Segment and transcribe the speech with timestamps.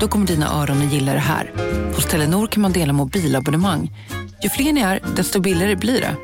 [0.00, 1.52] Då kommer dina öron att gilla det här.
[1.94, 3.92] Hos Telenor kan man dela mobilabonnemang.
[4.42, 6.16] Ju fler ni är, desto billigare blir det.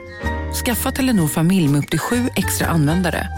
[0.64, 3.28] Skaffa Telenor familj med upp till sju extra användare.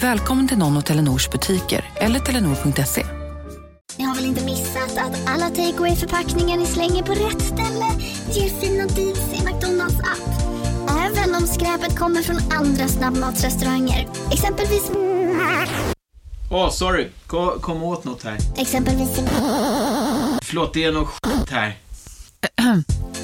[0.00, 3.06] Välkommen till någon av Telenors butiker eller telenor.se.
[3.98, 7.86] Ni har väl inte missat att alla takeaway förpackningar ni slänger på rätt ställe
[8.32, 10.42] ger fina deals i McDonalds app.
[10.90, 14.08] Även om skräpet kommer från andra snabbmatsrestauranger.
[14.32, 14.90] Exempelvis...
[16.50, 17.08] Åh, oh, sorry.
[17.26, 18.38] Kom, kom åt något här.
[18.56, 19.08] Exempelvis...
[20.42, 21.76] Förlåt, det är något skit här.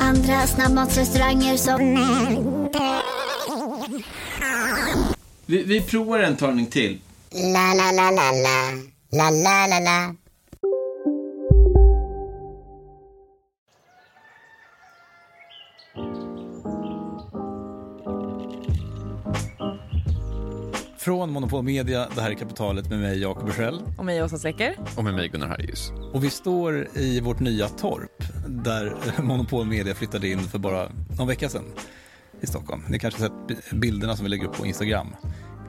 [0.01, 1.79] Andra snabbmatsrestauranger som...
[5.47, 6.98] Vi, vi provar en talning till.
[7.31, 8.70] La, la, la, la, la.
[9.12, 10.14] La, la, la, la.
[21.03, 23.83] Från Monopol Media, det här är Kapitalet med mig Jakob Bursell.
[23.98, 24.77] Och mig Åsa Släcker.
[24.97, 25.92] Och med mig Gunnar Harjus.
[26.12, 31.28] Och vi står i vårt nya torp där Monopol Media flyttade in för bara någon
[31.28, 31.64] vecka sedan
[32.41, 32.83] i Stockholm.
[32.89, 35.06] Ni kanske sett bilderna som vi lägger upp på Instagram.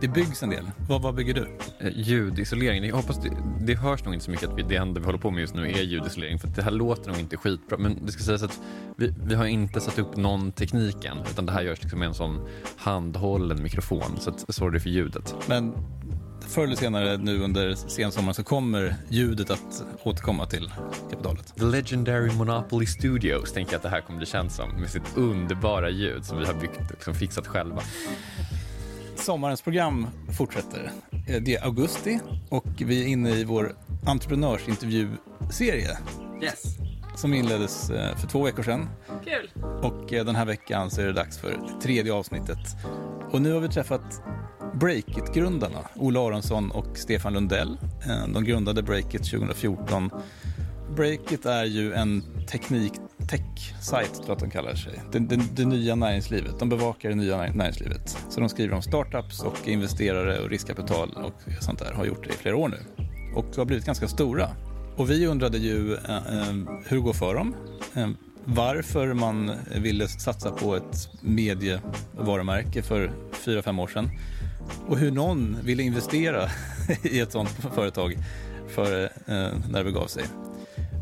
[0.03, 0.71] Det byggs en del.
[0.89, 1.57] Vad, vad bygger du?
[1.79, 2.85] Eh, ljudisolering.
[2.85, 3.29] Jag hoppas det,
[3.61, 5.55] det hörs nog inte så mycket att vi, det enda vi håller på med just
[5.55, 7.77] nu är ljudisolering för det här låter nog inte skitbra.
[7.77, 8.59] Men det ska sägas att
[8.97, 12.07] vi, vi har inte satt upp någon teknik än utan det här görs liksom med
[12.07, 15.35] en sån handhållen mikrofon så att, sorry för ljudet.
[15.47, 15.73] Men
[16.47, 20.73] förr eller senare nu under sensommaren så kommer ljudet att återkomma till
[21.09, 21.55] kapitalet.
[21.55, 25.17] The Legendary Monopoly Studios tänker jag att det här kommer bli känt som med sitt
[25.17, 27.81] underbara ljud som vi har byggt och liksom fixat själva.
[29.23, 30.07] Sommarens program
[30.37, 30.91] fortsätter.
[31.27, 33.75] Eh, det är augusti och vi är inne i vår
[34.05, 35.97] entreprenörsintervjuserie.
[36.41, 36.63] Yes.
[37.15, 38.89] Som inleddes eh, för två veckor sedan.
[39.25, 39.63] Kul.
[39.81, 42.59] Och eh, den här veckan så är det dags för tredje avsnittet.
[43.31, 44.21] Och nu har vi träffat
[44.73, 47.77] Breakit-grundarna, Ola Aronsson och Stefan Lundell.
[48.33, 50.09] De grundade Breakit 2014.
[50.95, 52.93] Breakit är ju en teknik
[53.27, 55.01] tech-sajt, tror jag att de kallar sig.
[55.11, 56.59] Det, det, det, nya näringslivet.
[56.59, 58.17] De bevakar det nya näringslivet.
[58.29, 61.93] Så de skriver om startups och investerare och riskkapital och sånt där.
[61.93, 63.05] Har gjort det i flera år nu.
[63.35, 64.49] Och har blivit ganska stora.
[64.95, 66.53] Och vi undrade ju eh, eh
[66.87, 67.55] hur det går för dem.
[67.93, 68.09] Eh,
[68.45, 74.09] varför man ville satsa på ett medievarumärke för fyra fem år sedan.
[74.87, 76.49] Och hur någon ville investera
[77.03, 78.17] i ett sånt företag
[78.67, 79.09] för, eh,
[79.69, 80.23] när det begav sig.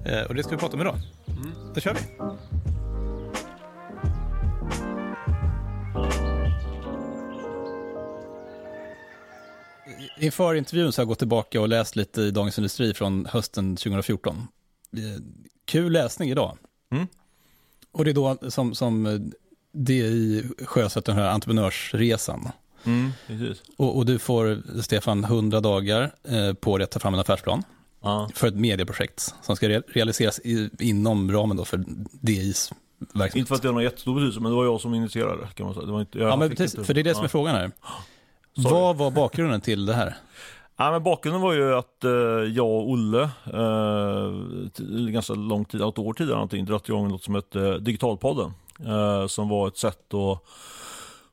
[0.06, 0.95] Eh, och det ska vi prata om idag.
[1.28, 1.51] Mm.
[1.73, 2.00] Då kör vi.
[10.25, 13.75] Inför intervjun så har jag gått tillbaka och läst lite i Dagens Industri från hösten
[13.75, 14.47] 2014.
[14.94, 15.01] Eh,
[15.66, 16.57] kul läsning idag.
[16.91, 17.07] Mm.
[17.91, 19.31] Och det är då som, som
[19.72, 22.50] DI sjösätter den här entreprenörsresan.
[22.83, 23.12] Mm,
[23.78, 27.63] och, och, du får, Stefan, 100 dagar eh, på dig att ta fram en affärsplan
[28.01, 28.29] ja.
[28.35, 33.35] för ett medieprojekt som ska re realiseras i, inom ramen då för DIs verksamhet.
[33.35, 35.66] Inte för att det har någon jättestor betydelse, men det var jag som initierade kan
[35.66, 35.85] man säga.
[35.85, 37.72] Det var inte, ja, men precis, för det är det som är frågan här.
[38.56, 38.73] Sorry.
[38.73, 40.16] Vad var bakgrunden till det här?
[40.78, 42.12] Ja, men bakgrunden var ju att eh,
[42.56, 47.35] jag och Olle, eh, ganska lång tid, ett år tidigare någonting, dragit igång något som
[47.35, 48.53] hette eh, Digitalpodden.
[48.85, 50.44] Eh, som var ett sätt att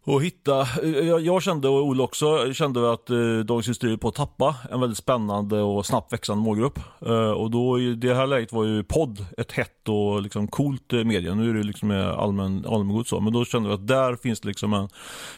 [0.08, 4.08] och hitta, eh, jag, jag, kände och Olle också kände att eh, Dagens Industri på
[4.08, 6.78] att tappa en väldigt spännande och snabbt växande målgrupp.
[7.06, 10.92] Eh, och då i det här läget var ju podd ett hett och liksom coolt
[10.92, 11.34] eh, media.
[11.34, 13.20] Nu är det liksom allmän, allmängods så.
[13.20, 14.88] Men då kände vi att där finns det liksom en,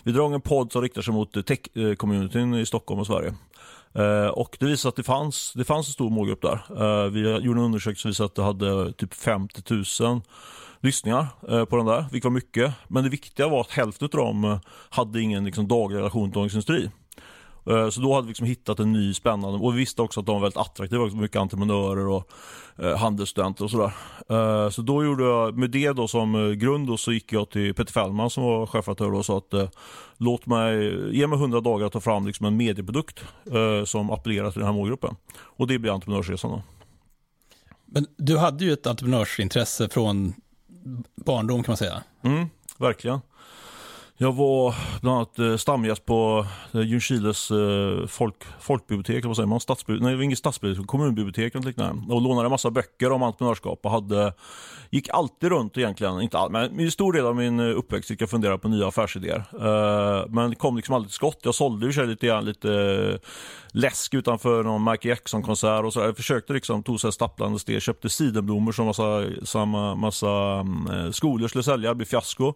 [0.03, 3.34] vi drar en podd som riktar sig mot eh, tech-communityn i Stockholm och Sverige.
[3.94, 6.62] Eh, och det visade att det fanns, det fanns en stor målgrupp där.
[6.80, 9.62] Eh, vi gjorde en undersökning som visade att det hade typ 50
[10.03, 10.20] 000
[10.80, 12.74] lyssningar eh, på den där, vilket var mycket.
[12.88, 14.59] Men det viktiga var att hälften av dem eh,
[14.91, 16.91] hade ingen liksom, daglig relation till Dagens Industri.
[17.66, 20.27] Eh, så då hade vi liksom hittat en ny spännande och vi visste också att
[20.27, 22.30] de var väldigt attraktiva, liksom, mycket entreprenörer och
[22.98, 23.92] handelsstudenter och sådär.
[24.71, 27.92] Så då gjorde jag, med det då som grund då så gick jag till Peter
[27.92, 29.74] Fällman som var chefredaktör och sa att
[30.16, 33.24] låt mig, ge mig 100 dagar att ta fram liksom en medieprodukt
[33.84, 35.16] som appellerar till den här målgruppen.
[35.36, 36.62] Och det blir entreprenörsresan då.
[37.86, 40.34] Men du hade ju ett entreprenörsintresse från
[41.24, 42.03] barndom kan man säga.
[42.22, 42.48] Mm,
[42.78, 43.21] verkligen.
[44.22, 49.61] Jag var bland annat eh, stamgäst på eh, Ljungskiles eh, folk, folkbibliotek, vad säger man?
[49.61, 52.15] Stadsbibliotek, nej, det var inget stadsbibliotek, kommunbibliotek och liknande.
[52.15, 54.33] Och lånade en massa böcker om entreprenörskap och hade,
[54.91, 58.31] gick alltid runt egentligen, inte all, men en stor del av min uppväxt gick jag
[58.31, 59.45] fundera på nya affärsidéer.
[60.28, 61.39] Men kom liksom aldrig till skott.
[61.43, 63.19] Jag sålde ju lite grann lite
[63.72, 66.01] läsk utanför någon Michael Jackson-konsert och så.
[66.01, 71.49] Jag försökte liksom, tog sig stapplande steg, köpte sidenblommor som massa, samma, massa mm, skolor
[71.49, 72.55] skulle sälja, det blev fiasko.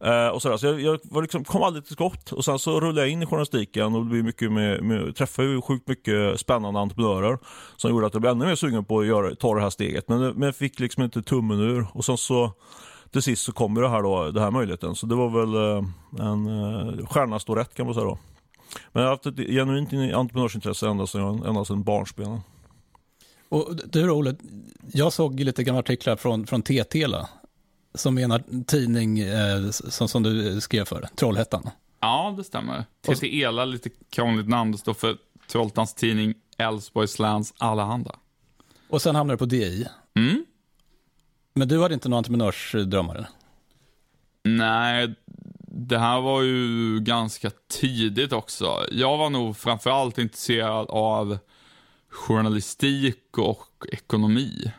[0.00, 0.56] Eh, och sådär.
[0.56, 2.32] Så jag, jag var liksom, kom aldrig till skott.
[2.32, 5.48] Och sen så rullade jag in i journalistiken och det blev mycket med, med, träffade
[5.48, 7.38] ju sjukt mycket spännande entreprenörer
[7.76, 10.08] som gjorde att jag blev ännu mer sugen på att göra, ta det här steget.
[10.08, 11.86] Men, men jag fick liksom inte tummen ur.
[11.92, 12.52] Och sen så
[13.12, 14.94] till sist så kom det här då, den här möjligheten.
[14.94, 18.18] Så det var väl eh, en eh, stjärna står rätt kan man säga då.
[18.92, 22.40] Men jag har haft ett genuint entreprenörsintresse ända sedan, ända sedan.
[23.48, 24.36] Och du Olle,
[24.92, 27.06] jag såg lite gamla artiklar från, från TT
[27.94, 31.70] som är en tidning eh, som, som du skrev för, Trollhättan.
[32.00, 32.84] Ja, det stämmer.
[33.02, 38.16] TT Ela, lite krångligt namn, det står för Trollhättans tidning Älvsborgs läns Allehanda.
[38.88, 39.86] Och sen hamnade du på DI.
[40.14, 40.44] Mm.
[41.54, 43.28] Men du hade inte några entreprenörsdrömmar?
[44.42, 45.14] Nej,
[45.66, 48.86] det här var ju ganska tidigt också.
[48.90, 51.38] Jag var nog framförallt intresserad av
[52.08, 54.72] journalistik och ekonomi.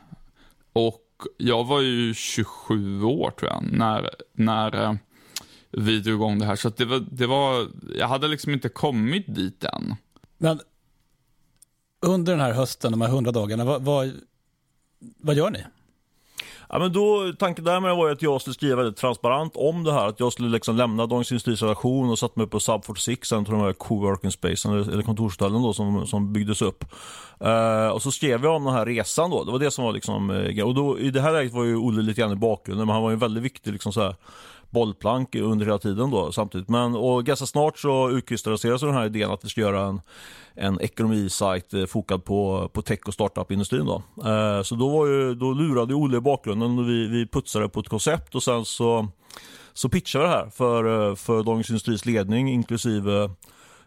[0.73, 1.04] Och
[1.37, 4.93] jag var ju 27 år tror jag, när, när eh,
[5.71, 6.55] vi drog igång det här.
[6.55, 7.67] Så det var, det var,
[7.97, 9.95] jag hade liksom inte kommit dit än.
[10.37, 10.59] Men
[12.01, 14.11] under den här hösten, de här 100 dagarna, vad, vad,
[14.99, 15.65] vad gör ni?
[16.75, 19.93] Ja, men då, tanken där med var att jag skulle skriva väldigt transparent om det
[19.93, 20.07] här.
[20.07, 23.37] Att jag skulle liksom lämna Dagens Industris redaktion och sätta mig på Sub 46, en
[23.37, 26.85] av de här co-working space eller, kontorsställen då, som, som byggdes upp.
[27.45, 29.43] Uh, och så skrev jag om den här resan då.
[29.43, 31.75] Det var det som var liksom, eh, och då, i det här läget var ju
[31.75, 34.15] Olle lite grann i bakgrunden, men han var ju väldigt viktig liksom så här,
[34.69, 36.69] bollplank under hela tiden då samtidigt.
[36.69, 40.01] Men och ganska snart så utkristalliserades den här idén att vi ska göra en,
[40.55, 43.85] en ekonomisajt eh, fokad på, på tech och startup-industrin.
[43.85, 44.03] Då.
[44.29, 47.79] Eh, så då, var ju, då lurade Olle i bakgrunden och vi, vi putsade på
[47.79, 49.07] ett koncept och sen så,
[49.73, 53.29] så pitchade vi det här för, eh, för Dagens Industris ledning inklusive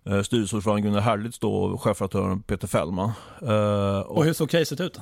[0.04, 3.12] eh, styrelseordförande Gunnar Herlitz och chefredaktören Peter Fällman.
[3.42, 4.94] Eh, och, och hur såg caset ut?
[4.94, 5.00] Då?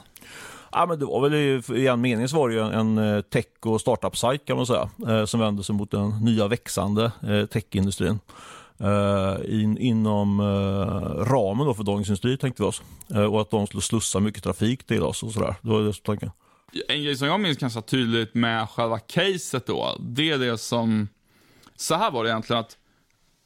[0.77, 3.21] Ja, men det var väl i, en mening så var det ju en, en eh,
[3.21, 4.91] tech och startup-sajt kan man säga.
[5.09, 8.19] Eh, som vände sig mot den nya växande eh, techindustrin.
[8.81, 12.83] Eh, in, inom uh, ramen då för Dagens Industri tänkte vi oss.
[13.15, 15.55] Uh, och att de skulle slussa mycket trafik till oss och sådär.
[15.63, 16.31] Det var det som tanken.
[16.89, 21.09] En grej som jag minns ganska tydligt med själva caset då, det är det som...
[21.77, 22.77] Så här var det egentligen att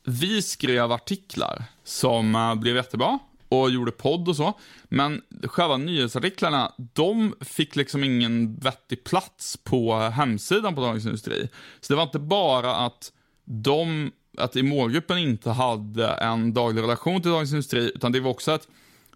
[0.05, 3.19] vi skrev artiklar som uh, blev jättebra
[3.51, 4.59] och gjorde podd och så.
[4.89, 11.49] Men själva nyhetsartiklarna, de fick liksom ingen vettig plats på hemsidan på Dagens Industri.
[11.81, 13.13] Så det var inte bara att
[13.45, 18.31] de, att i målgruppen inte hade en daglig relation till Dagens Industri, utan det var
[18.31, 18.69] också att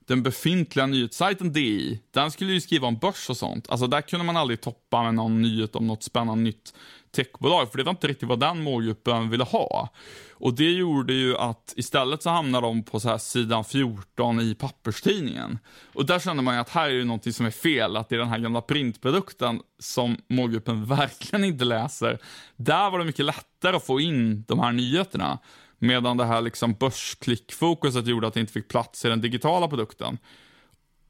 [0.06, 3.70] den befintliga nyhetssajten DI, den skulle ju skriva om börs och sånt.
[3.70, 6.74] Alltså där kunde man aldrig toppa med någon nyhet om något spännande nytt
[7.14, 9.88] techbolag, för det var inte riktigt vad den målgruppen ville ha.
[10.32, 14.54] Och det gjorde ju att istället så hamnade de på så här sidan 14 i
[14.54, 15.58] papperstidningen.
[15.94, 18.14] Och där kände man ju att här är ju någonting som är fel, att det
[18.14, 22.18] är den här gamla printprodukten som målgruppen verkligen inte läser.
[22.56, 25.38] Där var det mycket lättare att få in de här nyheterna.
[25.84, 30.18] Medan det här liksom börsklickfokuset gjorde att det inte fick plats i den digitala produkten.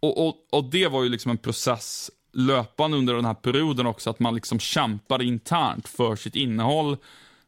[0.00, 4.10] Och, och, och det var ju liksom en process löpande under den här perioden också,
[4.10, 6.96] att man liksom kämpade internt för sitt innehåll,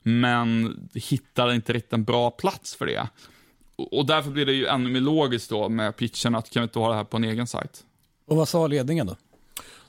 [0.03, 3.09] men hittade inte riktigt en bra plats för det.
[3.77, 6.79] Och därför blir det ju ännu mer logiskt då med pitchen att kan vi inte
[6.79, 7.85] ha det här på en egen sajt.
[8.27, 9.17] Och vad sa ledningen då?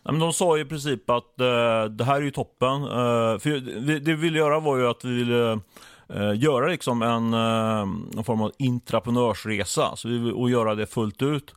[0.04, 2.84] Ja, men de sa i princip att uh, det här är ju toppen.
[2.84, 5.60] Uh, för det, det vi ville göra var ju att vi ville
[6.10, 7.86] eh, göra liksom en, eh,
[8.16, 11.54] någon form av intraprenörsresa så vi, och göra det fullt ut.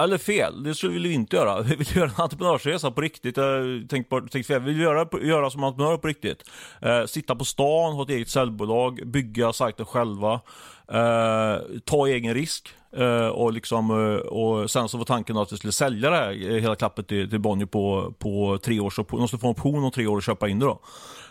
[0.00, 1.62] Eller fel, det skulle vi inte göra.
[1.62, 3.38] Vi vill göra en entreprenörsresa på riktigt.
[3.38, 3.44] Eh,
[3.88, 4.62] tänk på, tänk fel.
[4.62, 6.50] Vi vill göra, göra som entreprenörer på riktigt.
[6.82, 10.40] Eh, sitta på stan, ha ett eget säljbolag, bygga sajten själva,
[10.88, 12.74] eh, ta egen risk.
[12.96, 16.50] Eh, och, liksom, eh, och sen så var tanken att vi skulle sälja det här,
[16.50, 18.90] eh, hela klappet till, till Bonnier på, på tre år.
[18.90, 20.80] Så De skulle få en option om tre år och köpa in det då.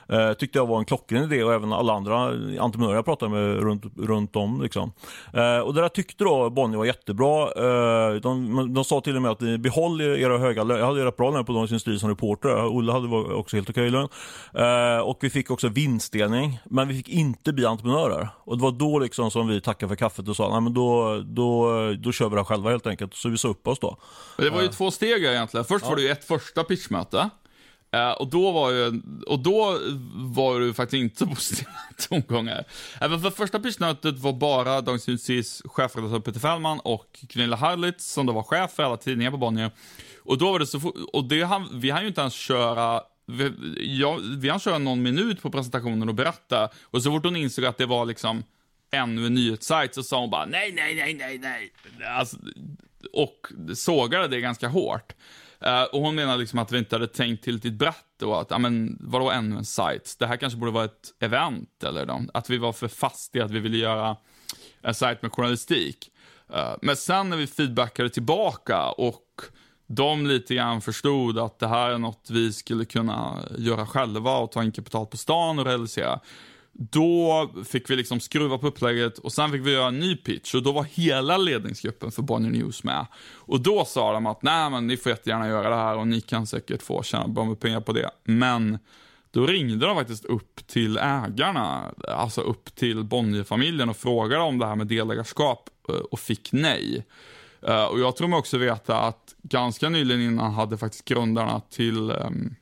[0.09, 2.15] Eh, tyckte jag var en klockren idé och även alla andra
[2.59, 4.61] entreprenörer jag pratade med runt, runt om.
[4.61, 4.93] Liksom.
[5.33, 7.41] Eh, och det där tyckte då Bonnier var jättebra.
[7.41, 10.79] Eh, de, de sa till och med att ni behåll era höga löner.
[10.79, 12.65] Jag hade rätt bra lön på Dagens Industri som reporter.
[12.65, 14.07] Olle hade också helt okej lön.
[14.53, 16.59] Eh, och vi fick också vinstdelning.
[16.65, 18.29] Men vi fick inte bli entreprenörer.
[18.37, 21.21] Och det var då liksom som vi tackade för kaffet och sa Nej, men då,
[21.25, 23.15] då, då kör vi det själva helt enkelt.
[23.15, 23.97] Så vi sa upp oss då.
[24.37, 25.65] Det var ju två steg egentligen.
[25.65, 25.89] Först ja.
[25.89, 27.29] var det ju ett första pitchmöte.
[27.93, 29.79] Eh, och, då var ju, och då
[30.13, 31.71] var det faktiskt inte så positiva
[32.09, 32.57] tongångar.
[32.59, 38.13] Eh, Även för första pitchmötet var bara Dagens Industris chefredaktör Peter Fällman och Gunilla Harlitz
[38.13, 39.71] som då var chef för alla tidningar på Bonnier.
[40.23, 43.51] Och då var det så och det, vi hann ju inte ens köra vi,
[43.99, 46.69] ja, vi hann köra någon minut på presentationen och berätta.
[46.83, 48.43] Och så fort hon insåg att det var liksom
[48.91, 51.71] ännu en nyhetssajt så sa hon bara nej, nej, nej, nej, nej.
[52.17, 52.37] Alltså,
[53.13, 55.13] och sågade det ganska hårt.
[55.65, 58.57] Uh, och hon menar liksom att vi inte hade tänkt tillräckligt brett och att, ja
[58.57, 60.15] men vadå ännu en sajt?
[60.19, 62.21] Det här kanske borde vara ett event eller då.
[62.33, 64.17] Att vi var för fast i att vi ville göra
[64.81, 66.09] en sajt med journalistik.
[66.53, 69.41] Uh, men sen när vi feedbackade tillbaka och
[69.87, 74.51] de lite grann förstod att det här är något vi skulle kunna göra själva och
[74.51, 76.19] ta in kapital på stan och realisera.
[76.75, 80.55] Då fick vi liksom skruva på upplägget och sen fick vi göra en ny pitch
[80.55, 83.05] och då var hela ledningsgruppen för Bonnier News med.
[83.35, 86.21] Och då sa de att nej men ni får jättegärna göra det här och ni
[86.21, 88.09] kan säkert få tjäna bra med pengar på det.
[88.23, 88.79] Men
[89.31, 94.65] då ringde de faktiskt upp till ägarna, alltså upp till Bonnierfamiljen och frågade om det
[94.65, 97.05] här med delägarskap eh, och fick nej.
[97.61, 102.11] Eh, och jag tror mig också veta att ganska nyligen innan hade faktiskt grundarna till
[102.11, 102.55] um,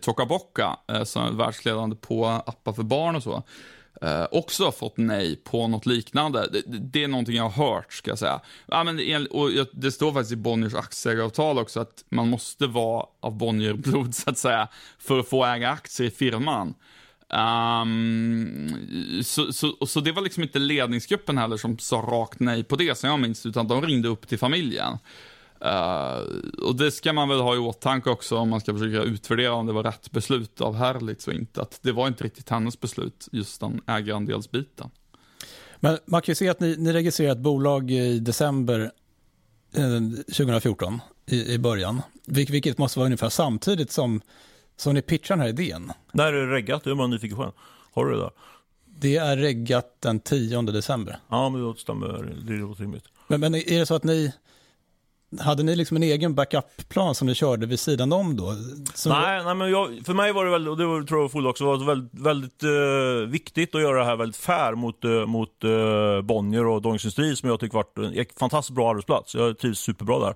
[0.00, 3.42] Tokaboka, eh, som är världsledande på appar för barn och så,
[4.02, 6.48] eh, också har fått nej på något liknande.
[6.52, 8.40] Det, det, är någonting jag har hört, ska jag säga.
[8.66, 13.36] Ja, men, och det står faktiskt i Bonniers aktieägaravtal också att man måste vara av
[13.36, 14.68] Bonnierblod, så att säga,
[14.98, 16.74] för att få äga aktier i firman.
[17.30, 22.76] Um, så, så, så det var liksom inte ledningsgruppen heller som sa rakt nej på
[22.76, 24.98] det som jag minns, utan de ringde upp till familjen.
[25.64, 26.22] Uh,
[26.62, 29.66] och det ska man väl ha i åtanke också om man ska försöka utvärdera om
[29.66, 31.62] det var rätt beslut av Herlitz och inte.
[31.62, 34.90] Att det var inte riktigt hennes beslut, just den ägarandelsbiten.
[35.76, 38.90] Men man kan ju se att ni, ni registrerade ett bolag i december
[39.74, 44.20] eh, 2014 i, i början, Vil, vilket måste vara ungefär samtidigt som
[44.76, 45.92] så ni pitchar den här idén?
[46.12, 46.82] När är det reggat?
[46.84, 47.52] Jag är bara nyfiken själv.
[47.92, 48.30] Har du det där?
[48.84, 51.18] Det är reggat den 10 december.
[51.28, 52.36] Ja, men det stämmer.
[52.46, 53.04] Det låter rimligt.
[53.28, 54.32] Men, men är det så att ni
[55.40, 58.54] hade ni liksom en egen backup-plan som ni körde vid sidan om då?
[58.94, 59.12] Som...
[59.12, 61.46] Nej, nej, men jag, för mig var det väldigt, och det var, tror jag Full
[61.46, 65.64] också, var väldigt, väldigt uh, viktigt att göra det här väldigt fair mot, uh, mot
[65.64, 69.34] uh, Bonnier och Dagens Industri som jag tycker varit en fantastiskt bra arbetsplats.
[69.34, 70.34] Jag trivs superbra där.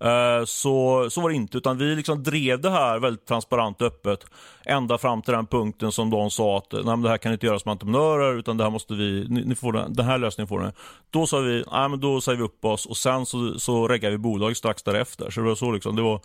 [0.00, 3.86] Eh, så, så var det inte, utan vi liksom drev det här väldigt transparent och
[3.86, 4.26] öppet
[4.66, 7.58] ända fram till den punkten som de sa att Nej, det här kan inte göra
[7.58, 10.60] som entreprenörer utan det här måste vi, ni, ni får den, den, här lösningen får
[10.60, 10.70] ni.
[11.10, 14.12] Då sa vi, nej men då säger vi upp oss och sen så, så reggade
[14.12, 15.30] vi bolaget strax därefter.
[15.30, 16.20] Så det var så liksom, det var,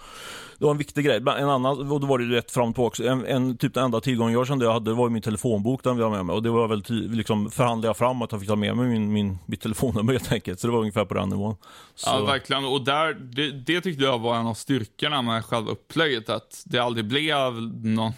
[0.57, 1.17] det var en viktig grej.
[1.17, 4.01] En annan, och då var det rätt fram på också, en, en, typ den enda
[4.01, 6.49] tillgången jag kände jag hade var min telefonbok den vi var med mig och det
[6.49, 9.61] var väldigt, liksom förhandlade jag fram att jag fick ta med mig min, min, mitt
[9.61, 10.59] telefonnummer helt enkelt.
[10.59, 11.55] Så det var ungefär på den nivån.
[11.95, 12.09] Så.
[12.09, 12.65] Ja, verkligen.
[12.65, 16.79] Och där, det, det tyckte jag var en av styrkorna med själva upplägget, att det
[16.79, 18.13] aldrig blev någon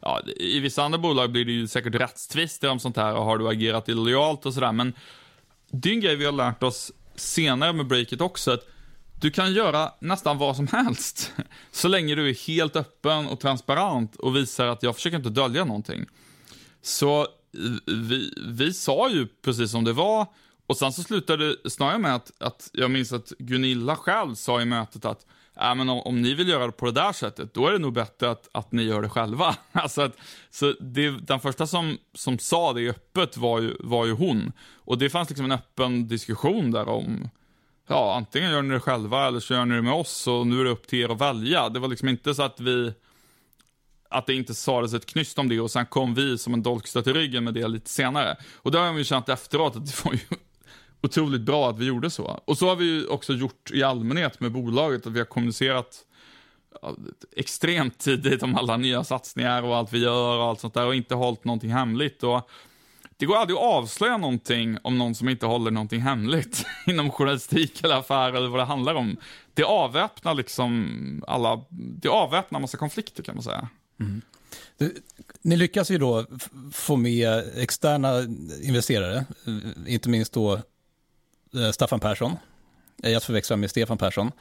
[0.00, 3.38] ja, I vissa andra bolag blir det ju säkert rättstvister om sånt här och har
[3.38, 4.94] du agerat illojalt och sådär, men
[5.70, 8.66] det är en grej vi har lärt oss senare med breaket också, att
[9.20, 11.32] du kan göra nästan vad som helst,
[11.70, 15.64] så länge du är helt öppen och transparent och visar att jag försöker inte dölja
[15.64, 16.06] någonting.
[16.82, 17.26] Så eh,
[17.86, 20.26] vi, vi sa ju precis som det var,
[20.70, 24.60] och sen så slutade det snarare med att, att jag minns att Gunilla själv sa
[24.60, 25.26] i mötet att
[25.60, 27.78] äh, men om, om, ni vill göra det på det där sättet, då är det
[27.78, 29.56] nog bättre att, att ni gör det själva.
[29.72, 30.16] alltså att,
[30.50, 34.52] så det, den första som, som sa det öppet var ju, var ju hon.
[34.74, 37.28] Och det fanns liksom en öppen diskussion där om,
[37.86, 40.60] ja, antingen gör ni det själva eller så gör ni det med oss och nu
[40.60, 41.68] är det upp till er att välja.
[41.68, 42.92] Det var liksom inte så att vi,
[44.08, 47.06] att det inte sades ett knyst om det och sen kom vi som en dolkstöt
[47.06, 48.36] i ryggen med det lite senare.
[48.56, 50.20] Och det har vi känt efteråt att det var ju
[51.02, 52.40] otroligt bra att vi gjorde så.
[52.44, 56.06] Och så har vi också gjort i allmänhet med bolaget, att vi har kommunicerat
[57.36, 60.94] extremt tidigt om alla nya satsningar och allt vi gör och allt sånt där och
[60.94, 62.22] inte hållit någonting hemligt.
[62.22, 62.50] Och
[63.16, 67.84] det går aldrig att avslöja någonting om någon som inte håller någonting hemligt inom journalistik
[67.84, 69.16] eller affärer eller vad det handlar om.
[69.54, 73.68] Det avväpnar liksom alla, det avväpnar massa konflikter kan man säga.
[74.00, 74.22] Mm.
[75.42, 76.26] Ni lyckas ju då
[76.72, 78.22] få med externa
[78.62, 80.60] investerare, eh, inte minst då
[81.72, 82.36] Staffan Persson,
[83.02, 84.32] ej att förväxla med Stefan Persson.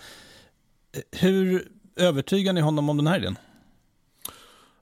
[1.11, 3.37] Hur övertygar ni honom om den här idén?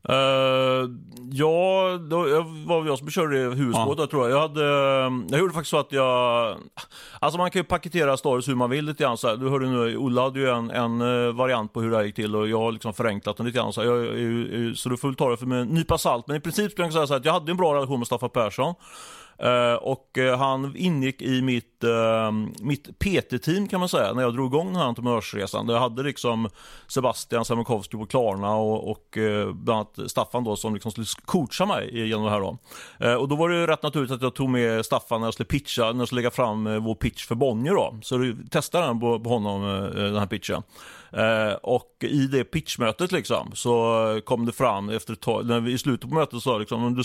[0.10, 0.90] Uh,
[1.32, 2.18] ja, då
[2.66, 4.08] var jag som körde huvudspåret ja.
[4.08, 4.38] tror jag.
[4.38, 4.64] Jag, hade,
[5.30, 6.58] jag gjorde faktiskt så att jag...
[7.20, 9.18] Alltså man kan ju paketera stories hur man vill lite grann.
[9.18, 11.98] Så här, du hörde nu, Ola hade ju en, en eh, variant på hur det
[11.98, 13.74] här gick till och jag har liksom förenklat den lite grann.
[13.74, 16.28] Så, jag, jag, så du får ta det för med en nypa salt.
[16.28, 18.08] Men i princip skulle jag säga så här att jag hade en bra relation med
[18.08, 18.76] Staffan Persson.
[19.40, 24.34] Eh, och eh, han ingick i mitt, eh, mitt PT-team kan man säga, när jag
[24.34, 25.68] drog igång den här entreprenörsresan.
[25.68, 26.50] Där jag hade liksom
[26.88, 29.18] Sebastian Samukovsky på Klarna och, och
[29.54, 32.40] bland annat Staffan då som liksom skulle coacha mig genom det här.
[32.40, 32.58] Då.
[33.20, 35.92] Och då var det rätt naturligt att jag tog med Staffan när jag skulle pitcha,
[35.92, 38.00] när jag skulle lägga fram vår pitch för Bonnier då.
[38.02, 39.62] Så du testade den på, på honom,
[39.96, 40.64] den här pitchen.
[41.18, 45.72] Eh, och i det pitchmötet liksom så kom det fram efter ett tag, när vi
[45.72, 47.04] i slutet på mötet sa liksom, du,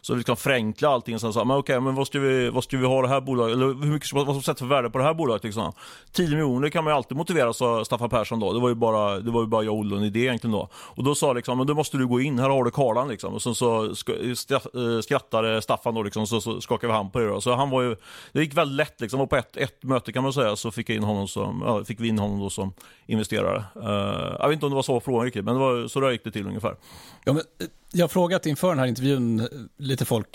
[0.00, 2.76] så kan förenkla allting och sen sa men okej, men vad ska vi, vad ska
[2.76, 5.04] vi ha det här bolaget, eller hur mycket, vad som sätter för värde på det
[5.04, 5.72] här bolaget liksom?
[6.12, 8.52] 10 miljoner kan man ju alltid motivera, sa Staffan Persson då.
[8.52, 10.68] Det var ju bara, det var ju bara jag och Olle en idé egentligen då.
[10.74, 13.34] Och då sa liksom, men då måste du gå in, här har du karlan liksom.
[13.34, 17.28] Och sen så eh, skrattade Staffan då liksom, så, så skakade vi hand på det
[17.28, 17.40] då.
[17.40, 17.96] Så han var ju,
[18.32, 20.90] det gick väldigt lätt liksom, och på ett, ett möte kan man säga så fick,
[20.90, 22.72] jag in honom som, ja, fick vi in honom då som
[23.06, 23.47] investerare.
[23.56, 26.10] Uh, jag vet inte om det var så frågan riktigt, men det var, så där
[26.10, 26.76] gick det till ungefär.
[27.24, 30.28] Ja, men eh, jag har frågat inför den här intervjun eh, lite folk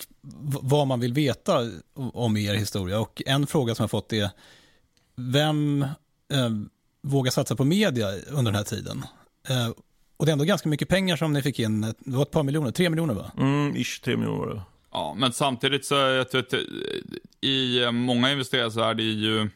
[0.62, 1.70] vad man vill veta
[2.13, 4.29] om er historia och en fråga som jag fått är
[5.15, 5.82] vem
[6.34, 6.50] eh,
[7.01, 9.05] vågar satsa på media under den här tiden?
[9.50, 9.70] Eh,
[10.17, 12.43] och det är ändå ganska mycket pengar som ni fick in, det var ett par
[12.43, 13.32] miljoner, tre miljoner va?
[13.38, 14.62] Mm, ish, tre miljoner var det.
[14.91, 16.53] Ja, men samtidigt så jag tror att
[17.41, 19.50] i många investerare så är det ju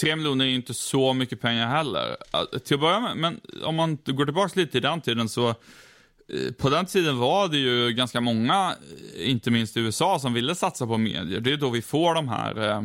[0.00, 2.16] 3 miljoner är inte så mycket pengar heller.
[2.64, 6.52] Till att börja med, men om man går tillbaka lite i den tiden så eh,
[6.58, 8.76] på den tiden var det ju ganska många,
[9.16, 11.40] eh, inte minst i USA, som ville satsa på medier.
[11.40, 12.82] Det är då vi får de här eh,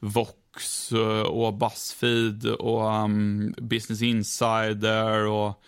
[0.00, 5.62] Vox eh, och Buzzfeed och um, Business Insider och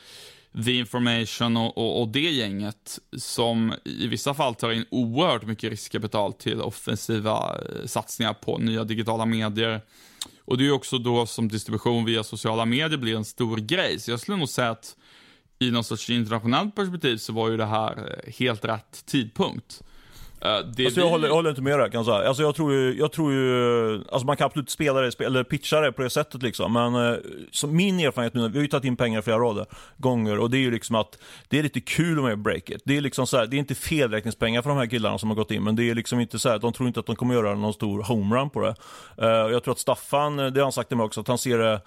[0.65, 5.71] The Information och, och, och, det gänget som i vissa fall tar in oerhört mycket
[5.71, 9.81] riskkapital till offensiva satsningar på nya digitala medier.
[10.51, 14.01] Och det är också då som distribution via sociala medier blir en stor grej.
[14.01, 14.97] Så jag skulle nog säga att
[15.59, 19.83] i någon sorts internationellt perspektiv så var ju det här eh, helt rätt tidpunkt.
[20.45, 20.91] Uh, alltså vi...
[20.97, 22.29] jag, håller, jag håller inte med där kan jag säga.
[22.29, 25.81] Alltså jag tror ju, jag tror ju, alltså man kan absolut spela det, eller pitcha
[25.81, 26.73] det på det sättet liksom.
[26.73, 27.17] Men uh,
[27.69, 29.67] min erfarenhet nu, vi har ju tagit in pengar flera rader,
[29.97, 31.19] gånger och det är ju liksom att
[31.49, 32.83] det är lite kul med breaket.
[32.85, 35.37] Det är liksom så här, det är inte felräkningspengar för de här killarna som har
[35.37, 37.35] gått in, men det är liksom inte så här, de tror inte att de kommer
[37.35, 38.75] göra någon stor homerun på det.
[39.23, 41.59] Uh, jag tror att Staffan, det har han sagt till mig också, att han ser
[41.59, 41.81] det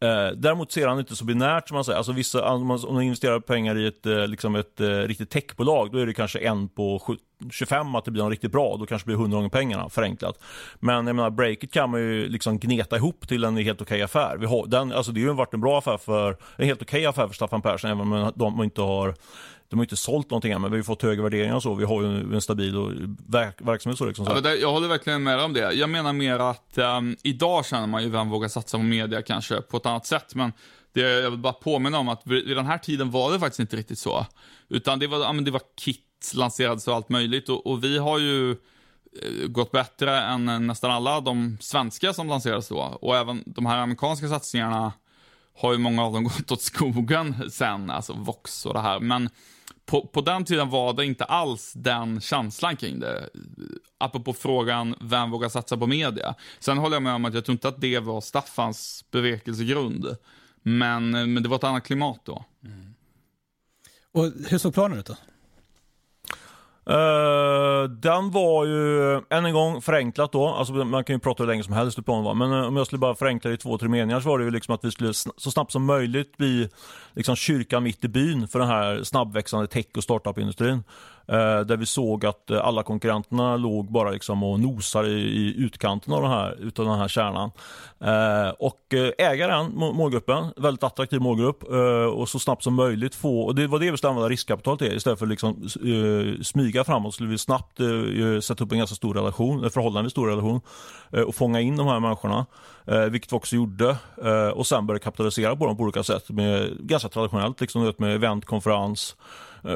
[0.00, 1.96] Eh, däremot ser han inte så binärt som man säger.
[1.96, 5.98] Alltså vissa, om man, investerar pengar i ett, eh, liksom ett eh, riktigt techbolag, då
[5.98, 7.16] är det kanske en på
[7.50, 8.76] 25 att det blir något riktigt bra.
[8.76, 10.38] Då kanske det blir 100 gånger pengarna, förenklat.
[10.80, 14.36] Men jag menar, breaket kan man ju liksom gneta ihop till en helt okej affär.
[14.36, 17.06] Vi har, den, alltså det har ju varit en bra affär för, en helt okej
[17.06, 19.14] affär för Staffan Persson, även om de inte har
[19.68, 21.74] de har inte sålt någonting än, men vi har fått högre värderingar och så.
[21.74, 22.92] Vi har ju en stabil och
[23.26, 24.26] verk, verksamhet så liksom.
[24.26, 24.32] Så.
[24.32, 25.72] Ja, det, jag håller verkligen med om det.
[25.72, 29.60] Jag menar mer att um, idag känner man ju vem vågar satsa på media kanske
[29.60, 30.52] på ett annat sätt, men
[30.92, 33.76] det, jag vill bara påminna om att vid den här tiden var det faktiskt inte
[33.76, 34.26] riktigt så.
[34.68, 37.98] Utan det var, ja, men det var kit, lanserades och allt möjligt och, och vi
[37.98, 42.98] har ju eh, gått bättre än nästan alla de svenska som lanserades då.
[43.00, 44.92] Och även de här amerikanska satsningarna
[45.58, 49.00] har ju många av dem gått åt skogen sen, alltså Vox och det här.
[49.00, 49.28] Men
[49.86, 53.28] på, på den tiden var det inte alls den känslan kring det.
[53.98, 56.34] Apropå frågan, vem vågar satsa på media?
[56.58, 60.16] Sen håller jag med om att jag tror inte att det var Staffans bevekelsegrund.
[60.62, 62.44] Men, men det var ett annat klimat då.
[62.64, 62.94] Mm.
[64.12, 65.16] Och hur såg planen ut då?
[66.90, 70.48] Uh, den var ju, än en gång, förenklat då.
[70.48, 72.34] Alltså, man kan ju prata hur länge som helst hur planen var.
[72.34, 74.44] Men uh, om jag skulle bara förenkla det i två, tre meningar så var det
[74.44, 76.68] ju liksom att vi skulle så snabbt som möjligt bli
[77.14, 80.82] liksom, kyrkan mitt i byn för den här snabbväxande tech och startup-industrin.
[81.28, 85.54] Eh, där vi såg att eh, alla konkurrenterna låg bara liksom och nosade i, i
[85.58, 87.50] utkanten av den här, utav den här kärnan.
[88.00, 93.42] Eh, och eh, ägaren, målgruppen, väldigt attraktiv målgrupp eh, och så snabbt som möjligt få,
[93.42, 96.84] och det var det vi skulle använda riskkapital till istället för att liksom, eh, smyga
[96.84, 97.78] framåt skulle vi snabbt
[98.42, 100.60] sätta upp en ganska stor relation, en förhållandevis stor relation
[101.26, 102.46] och fånga in de här människorna.
[103.10, 103.96] vilket vi också gjorde.
[104.54, 106.30] och sen började kapitalisera på dem på olika sätt.
[106.30, 109.16] Med, ganska traditionellt, liksom, med event, konferens,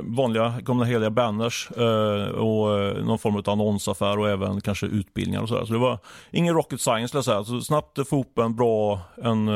[0.02, 5.42] vanliga gamla heliga banners eh, och eh, någon form av annonsaffär och även kanske utbildningar
[5.42, 5.64] och sådär.
[5.64, 5.98] Så det var
[6.30, 7.44] ingen rocket science skulle jag säga.
[7.44, 9.48] Så snabbt få ihop en bra, en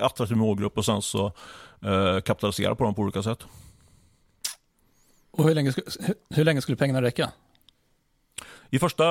[0.00, 1.32] attraktiv målgrupp och sen så
[2.24, 3.38] kapitalisera på dem på olika sätt.
[5.30, 5.72] Och hur länge,
[6.34, 7.30] hur länge skulle pengarna räcka?
[8.70, 9.04] I första,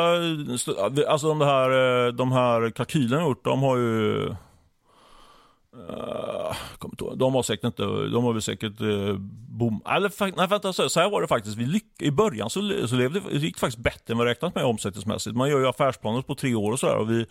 [1.07, 4.35] alltså de här, de här kalkylerna gjort, de har ju
[5.77, 9.15] Uh, de har säkert inte, de har väl säkert uh,
[9.49, 9.81] bom...
[9.85, 11.57] Eller nej, vänta, så, så här var det faktiskt.
[11.57, 14.65] Vi lyck, I början så, så levde, det gick faktiskt bättre än vad räknat med
[14.65, 15.35] omsättningsmässigt.
[15.35, 17.03] Man gör ju affärsplaner på tre år och sådär.
[17.03, 17.25] vi,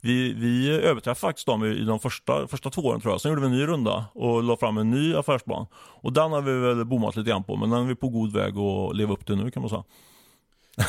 [0.00, 3.20] vi, vi överträffade faktiskt dem i, i de första, första två åren tror jag.
[3.20, 5.66] Sen gjorde vi en ny runda och la fram en ny affärsplan.
[5.74, 8.32] Och den har vi väl bommat lite grann på, men den är vi på god
[8.32, 9.84] väg att leva upp till nu kan man säga.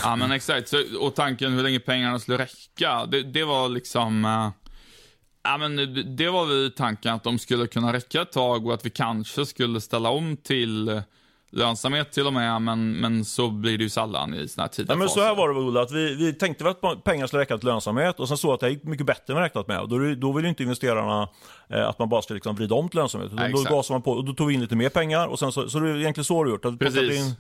[0.04, 4.26] Ja men exakt, så, och tanken hur länge pengarna skulle räcka, det, det var liksom...
[4.26, 4.67] Uh
[5.52, 5.76] ja men
[6.18, 9.46] det var väl tanken att de skulle kunna räcka ett tag och att vi kanske
[9.46, 11.02] skulle ställa om till eh,
[11.52, 14.96] lönsamhet till och med, men, men så blir det ju sällan i såna här tidiga
[14.96, 17.42] Nej, men så här var det Ola, att vi, vi tänkte väl att pengar skulle
[17.42, 19.80] räcka till lönsamhet och sen såg att det gick mycket bättre än räknat med.
[19.80, 21.30] Och då, då vill ju inte investerarna
[21.70, 23.32] eh, att man bara ska liksom vrida om till lönsamhet.
[23.34, 25.52] Nej, då gasar man på och då tog vi in lite mer pengar och sen
[25.52, 26.66] så, så det är egentligen så det gjort.
[26.66, 27.18] Att Precis.
[27.18, 27.36] in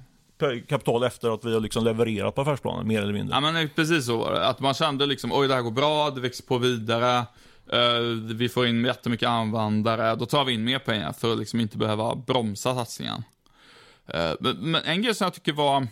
[0.67, 3.35] kapital efter att vi har liksom levererat på affärsplanen, mer eller mindre.
[3.35, 4.47] Ja men precis så var det.
[4.47, 7.25] Att man kände liksom, oj det här går bra, det växer på vidare.
[7.73, 10.15] Uh, vi får in jättemycket användare.
[10.15, 13.23] Då tar vi in mer pengar för att liksom inte behöva bromsa satsningen.
[14.15, 15.87] Uh, men, men en grej som jag tycker var,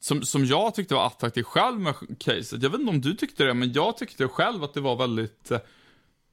[0.00, 3.44] som, som jag tyckte var attraktiv själv med caset, jag vet inte om du tyckte
[3.44, 5.58] det, men jag tyckte själv att det var väldigt, uh,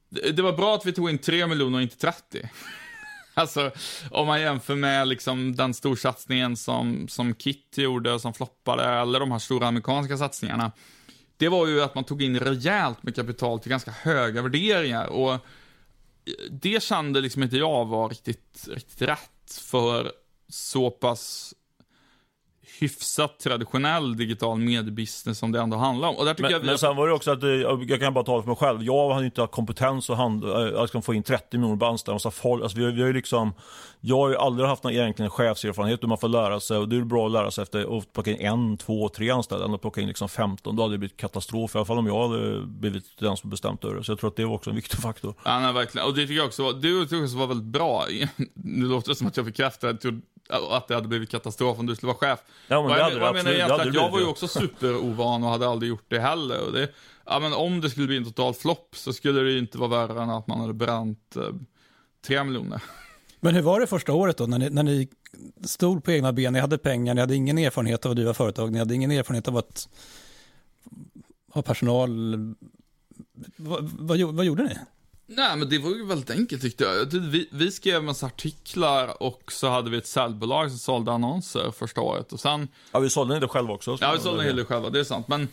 [0.08, 2.48] det, det var bra att vi tog in 3 miljoner och inte 30.
[3.34, 3.70] Alltså,
[4.10, 9.32] om man jämför med liksom den storsatsningen som, som Kit gjorde, som floppade, eller de
[9.32, 10.72] här stora amerikanska satsningarna.
[11.36, 15.06] Det var ju att man tog in rejält med kapital till ganska höga värderingar.
[15.06, 15.38] Och
[16.50, 20.12] det kände liksom inte jag var riktigt, riktigt rätt för
[20.48, 21.54] så pass
[22.80, 26.16] hyfsat traditionell digital mediebusiness som det ändå handlar om.
[26.16, 27.48] Och där tycker Men, jag vi men sen var det också att, eh,
[27.88, 30.44] jag kan bara tala för mig själv, jag hade inte haft kompetens att, hand,
[30.82, 32.14] liksom få in 30 miljoner på anställda.
[32.14, 32.30] Alltså
[32.78, 33.52] vi, har- vi har ju liksom,
[34.00, 36.96] jag har ju aldrig haft någon egentligen chefserfarenhet hur man får lära sig och det
[36.96, 39.80] är bra att lära sig efter att plocka in en, två, tre anställda än att
[39.80, 40.76] plocka in liksom 15.
[40.76, 43.84] Då hade det blivit katastrof, i alla fall om jag hade blivit den som bestämt
[43.84, 44.04] över det.
[44.04, 45.34] Så jag tror att det var också en viktig faktor.
[45.44, 46.06] Ja, nej, verkligen.
[46.06, 48.04] Och det tycker jag också var, det tycker jag också var väldigt bra.
[48.54, 50.04] Nu låter det som att jag bekräftar att,
[50.52, 52.40] att det hade blivit katastrof om du skulle vara chef.
[52.68, 54.48] Ja, men vad det jag, hade vad jag menar egentligen att jag var ju också
[54.48, 56.66] superovan och hade aldrig gjort det heller.
[56.66, 56.88] Och det,
[57.26, 60.06] ja, men om det skulle bli en total flopp så skulle det ju inte vara
[60.06, 61.42] värre än att man hade bränt eh,
[62.26, 62.82] tre miljoner.
[63.40, 65.08] Men hur var det första året då, när ni, när ni
[65.64, 68.72] stod på egna ben, ni hade pengar, ni hade ingen erfarenhet av att driva företag,
[68.72, 69.88] ni hade ingen erfarenhet av att
[71.52, 72.36] ha personal.
[73.56, 74.76] Vad, vad, vad gjorde ni?
[75.26, 77.04] Nej, men det var ju väldigt enkelt tyckte jag.
[77.06, 81.70] Vi, vi skrev en massa artiklar och så hade vi ett säljbolag som sålde annonser
[81.70, 82.32] första året.
[82.32, 83.98] Och sen Ja, vi sålde det själva också.
[84.00, 85.28] Ja, vi sålde en hel del själva, det är sant.
[85.28, 85.48] Men,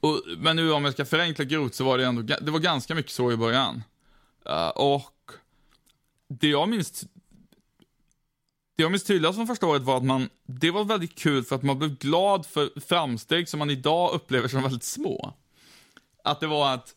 [0.00, 2.94] och, men nu om jag ska förenkla grovt så var det ändå, det var ganska
[2.94, 3.82] mycket så i början.
[4.46, 5.30] Eh, och
[6.28, 7.00] det jag minns,
[8.76, 11.56] det jag minns tydligast från första året var att man, det var väldigt kul för
[11.56, 15.34] att man blev glad för framsteg som man idag upplever som väldigt små.
[16.24, 16.94] Att det var att,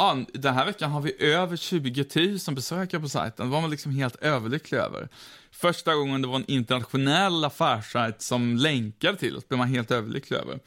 [0.00, 2.04] ja, den här veckan har vi över 20
[2.46, 3.46] 000 besökare på sajten.
[3.46, 5.08] Det var man liksom helt överlycklig över.
[5.50, 10.36] Första gången det var en internationell affärssajt som länkade till oss blev man helt överlycklig
[10.36, 10.58] över.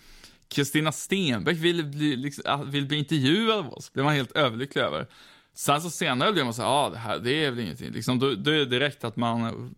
[0.47, 4.81] Kristina Stenbeck vill bli, liksom, äh, vill bli intervjuad av oss, blev man helt överlycklig
[4.81, 5.07] över.
[5.53, 7.91] Sen så senare blev man så ja ah, det här, det är väl ingenting.
[7.91, 9.73] Liksom, då, då är det direkt att man, mm,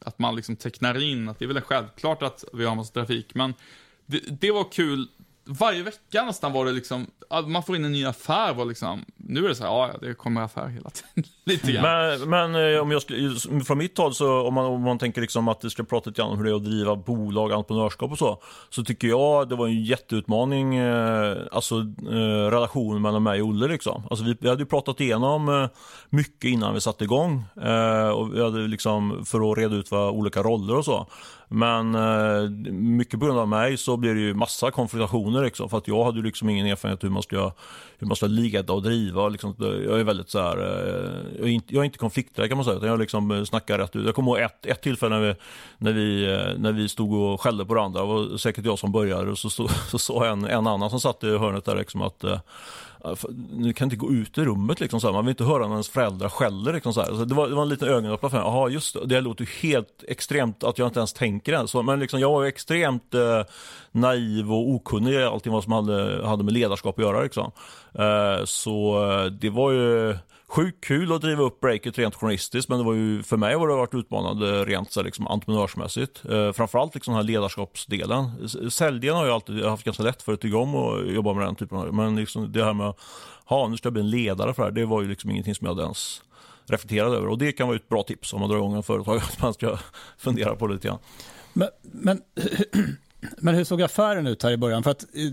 [0.00, 3.34] att man liksom tecknar in att det är väl självklart att vi har massa trafik,
[3.34, 3.54] men
[4.06, 5.08] det, det var kul.
[5.58, 7.06] Varje vecka nästan var det liksom,
[7.46, 10.14] man får in en ny affär var liksom, nu är det så här, ja, det
[10.14, 11.30] kommer affär hela tiden.
[11.44, 11.82] Lite grann.
[11.82, 15.20] Men, men eh, om jag skulle, från mitt håll, så om man, om man tänker
[15.20, 18.10] liksom att det ska prata lite grann om hur det är att driva bolag, entreprenörskap
[18.10, 21.74] och så, så tycker jag det var en jätteutmaning, eh, alltså
[22.10, 23.68] eh, relationen mellan mig och Olle.
[23.68, 24.02] Liksom.
[24.10, 25.68] Alltså, vi, vi hade ju pratat igenom eh,
[26.10, 30.10] mycket innan vi satte igång, eh, och vi hade liksom, för att reda ut vad
[30.10, 31.06] olika roller och så.
[31.52, 35.78] Men eh, mycket på grund av mig så blev det ju massa konfrontationer liksom, för
[35.78, 37.52] att jag hade ju liksom ingen erfarenhet hur man ska,
[37.98, 39.28] hur man ska leda och driva.
[39.28, 42.58] Liksom, jag är väldigt så här, eh, jag är inte, jag är inte konflikträdd kan
[42.58, 44.06] man säga, utan jag liksom eh, snackar rätt ut.
[44.06, 45.34] Jag kommer ihåg ett, ett tillfälle när vi,
[45.78, 48.92] när, vi, eh, när vi stod och skällde på varandra, det var säkert jag som
[48.92, 52.02] började, och så, så, så sa en, en annan som satt i hörnet där liksom
[52.02, 52.38] att eh,
[53.50, 55.14] ni kan inte gå ut i rummet liksom så här.
[55.14, 57.08] Man vill inte höra när ens föräldrar skäller liksom så här.
[57.08, 58.46] Så det, var, det var en liten ögonöppnare för mig.
[58.46, 59.06] Jaha, just det.
[59.06, 61.68] Det låter ju helt extremt att jag inte ens tänker det.
[61.68, 63.42] Så, men liksom, jag var ju extremt eh,
[63.92, 67.22] naiv och okunnig i allting vad som hade, hade med ledarskap att göra.
[67.22, 67.50] Liksom.
[67.94, 70.16] Eh, så eh, det var ju
[70.50, 73.68] sjukt kul att driva upp breaket rent journalistiskt, men det var ju, för mig har
[73.68, 76.24] det varit utmanande rent så här, liksom, entreprenörsmässigt.
[76.24, 78.48] Eh, framförallt liksom, den här ledarskapsdelen.
[78.70, 81.54] Säljdelen har jag alltid haft ganska lätt för att tycka om att jobba med den
[81.54, 84.62] typen av Men liksom, det här med att nu ska jag bli en ledare för
[84.62, 86.22] det här, det var ju liksom ingenting som jag hade ens
[86.66, 87.28] reflekterade över.
[87.28, 89.54] Och det kan vara ett bra tips om man drar igång en företag, att man
[89.54, 89.78] ska
[90.18, 90.98] fundera på det lite grann.
[91.52, 92.22] Men, men,
[93.38, 94.82] men hur såg affären ut här i början?
[94.82, 95.32] För att eh,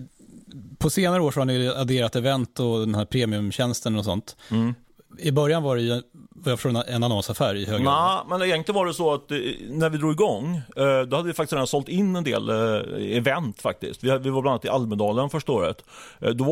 [0.78, 4.36] på senare år så har ni adderat event och den här premiumtjänsten och sånt.
[4.52, 4.74] Mm.
[5.20, 6.02] I början var det ju
[6.40, 7.86] vad jag från en annonsaffär i höger.
[7.86, 9.38] Nej, men egentligen var det så att eh,
[9.70, 13.18] när vi drog igång, eh, då hade vi faktiskt redan sålt in en del eh,
[13.18, 14.04] event faktiskt.
[14.04, 15.84] Vi, var bland annat i Almedalen första året.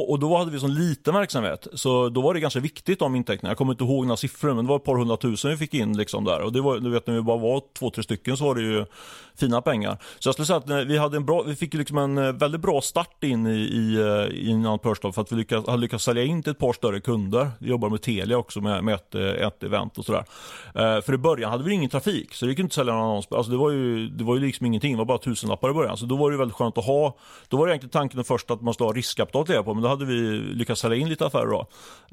[0.10, 3.50] Och då hade vi sån liten verksamhet, så då var det ganska viktigt om intäkterna.
[3.50, 5.98] Jag kommer inte ihåg några siffror, men det var ett par hundratusen vi fick in
[5.98, 6.42] liksom där.
[6.42, 8.62] Och det var, du vet, när vi bara var två, tre stycken så var det
[8.62, 8.86] ju
[9.36, 9.98] fina pengar.
[10.20, 12.82] Så jag skulle säga att vi, hade en bra, vi fick liksom en väldigt bra
[12.82, 13.98] start in i, i,
[14.34, 17.00] i en Personal för att vi lyckades, hade lyckats sälja in till ett par större
[17.00, 17.52] kunder.
[17.60, 20.26] Vi jobbar med Telia också med, med ett, eh, ett event och sådär.
[20.76, 23.04] Eh, För i början hade vi ingen trafik så det gick inte att sälja någon
[23.04, 23.28] annons.
[23.32, 25.98] Alltså det var ju, det var ju liksom ingenting, det var bara tusenlappar i början.
[25.98, 27.18] Så då var det väldigt skönt att ha,
[27.50, 29.84] då var det egentligen tanken först att man skulle ha riskkapital att leva på men
[29.84, 30.14] då hade vi
[30.54, 31.68] lyckats sälja in lite affärer då.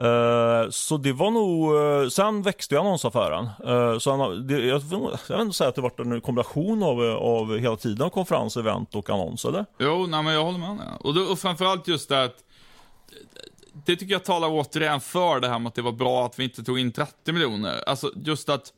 [0.07, 3.49] Eh, Så det var nog, eh, sen växte ju annonsaffären.
[3.67, 4.83] Eh, Så han, det, jag,
[5.29, 8.95] jag vill inte säga att det var en kombination av av hela tiden konferens, event
[8.95, 9.67] och annons, eller?
[9.79, 10.79] Jo, nej, men jag håller med.
[11.01, 12.37] Och, då, och framförallt just det att
[13.85, 16.45] det tycker jag talar återigen för det här med att det var bra att vi
[16.45, 17.83] inte tog in 30 miljoner.
[17.87, 18.73] Alltså just att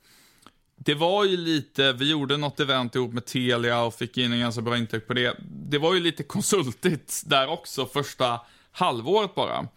[0.76, 4.40] det var ju lite, vi gjorde något event ihop med Telia och fick in en
[4.40, 5.37] ganska bra intäkt på det.
[5.48, 8.40] Det var ju lite konsultigt där också första
[8.72, 9.68] halvåret bara.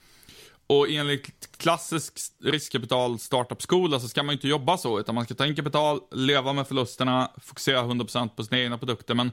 [0.68, 5.26] Och enligt klassisk riskkapital startup-skola så alltså, ska man ju inte jobba så, utan man
[5.26, 9.14] ska ta in kapital, leva med förlusterna, fokusera 100% på sina egna produkter.
[9.14, 9.32] Men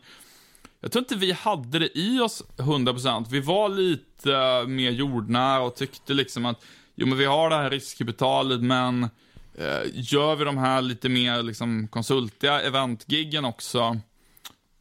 [0.85, 3.27] jag tror inte vi hade det i oss 100%.
[3.31, 7.71] Vi var lite mer jordnära och tyckte liksom att, jo men vi har det här
[7.71, 9.03] riskkapitalet, men
[9.55, 13.97] eh, gör vi de här lite mer liksom konsultiga eventgiggen också,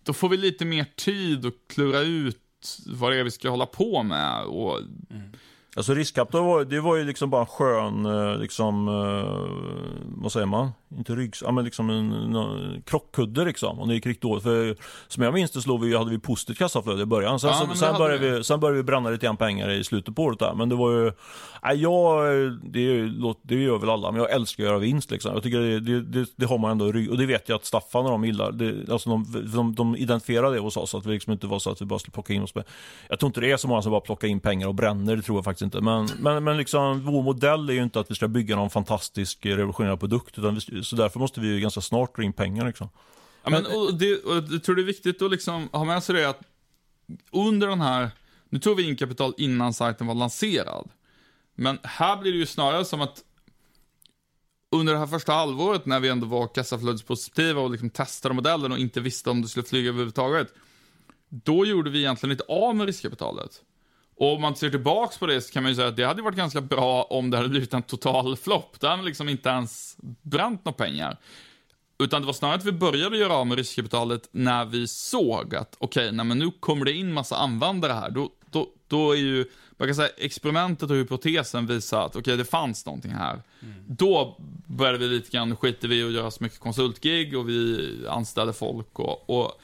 [0.03, 3.65] då får vi lite mer tid att klura ut vad det är vi ska hålla
[3.65, 4.43] på med.
[4.43, 5.33] Och, mm
[5.75, 10.45] Alltså riskkapital var, det var ju liksom bara en skön, eh, liksom, eh, vad säger
[10.45, 10.71] man?
[10.97, 13.79] Inte ryggs, ja men liksom en, en krockkudde liksom.
[13.79, 14.43] Och det gick riktigt dåligt.
[14.43, 14.75] För
[15.07, 17.39] som jag minns det slog vi, hade vi positivt kassaflöde i början.
[17.39, 20.15] Sen, ja, så, sen, började vi, sen började vi bränna lite grann pengar i slutet
[20.15, 20.53] på året där.
[20.53, 21.11] Men det var ju,
[21.63, 22.23] nej jag,
[22.63, 25.33] det, det gör väl alla, men jag älskar att göra vinst liksom.
[25.33, 27.65] Jag tycker det, det, det, det har man ändå rygg, och det vet jag att
[27.65, 28.51] Staffan och de gillar.
[28.51, 31.69] Det, alltså de, de, de identifierade det hos oss, att vi liksom inte var så
[31.71, 32.53] att vi bara skulle plocka in oss.
[33.09, 35.21] Jag tror inte det är så många som bara plockar in pengar och bränner, det
[35.21, 35.81] tror jag faktiskt inte.
[35.81, 39.45] Men, men, men liksom, vår modell är ju inte att vi ska bygga någon fantastisk
[39.45, 42.67] revolutionerande produkt, utan vi, så därför måste vi ganska snart dra in pengar.
[42.67, 42.89] Liksom.
[43.43, 46.15] Ja, men, och det, och jag tror det är viktigt att liksom ha med sig
[46.15, 46.41] det att
[47.31, 48.09] under den här,
[48.49, 50.89] nu tog vi in kapital innan sajten var lanserad.
[51.55, 53.23] Men här blir det ju snarare som att
[54.71, 58.77] under det här första halvåret när vi ändå var kassaflödespositiva och liksom testade modellen och
[58.77, 60.53] inte visste om det skulle flyga överhuvudtaget.
[61.29, 63.61] Då gjorde vi egentligen inte av med riskkapitalet.
[64.15, 66.21] Och om man ser tillbaks på det så kan man ju säga att det hade
[66.21, 68.79] varit ganska bra om det hade blivit en total flopp.
[68.79, 71.17] Där hade liksom inte ens bränt några pengar.
[71.99, 75.75] Utan det var snarare att vi började göra av med riskkapitalet när vi såg att
[75.79, 78.09] okej, okay, nu kommer det in massa användare här.
[78.09, 79.45] Då, då, då är ju,
[79.77, 83.41] man kan säga experimentet och hypotesen visar att okej, okay, det fanns någonting här.
[83.61, 83.75] Mm.
[83.87, 88.53] Då började vi lite grann, skiter vi och göra så mycket konsultgig och vi anställde
[88.53, 89.61] folk och, och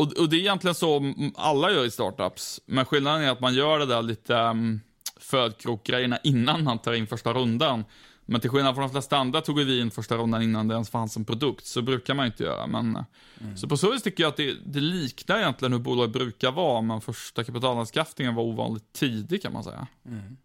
[0.00, 2.60] och, och, det är egentligen så alla gör i startups.
[2.66, 4.80] Men skillnaden är att man gör det där lite um,
[5.20, 7.84] födkrokgrejerna innan man tar in första rundan.
[8.26, 10.90] Men till skillnad från de flesta andra tog vi in första rundan innan det ens
[10.90, 11.66] fanns en produkt.
[11.66, 12.66] Så brukar man inte göra.
[12.66, 12.98] Men,
[13.40, 13.56] mm.
[13.56, 16.80] Så på så vis tycker jag att det, det liknar egentligen hur bolag brukar vara.
[16.80, 19.86] Men första kapitalanskaffningen var ovanligt tidig kan man säga.
[20.06, 20.36] Mm.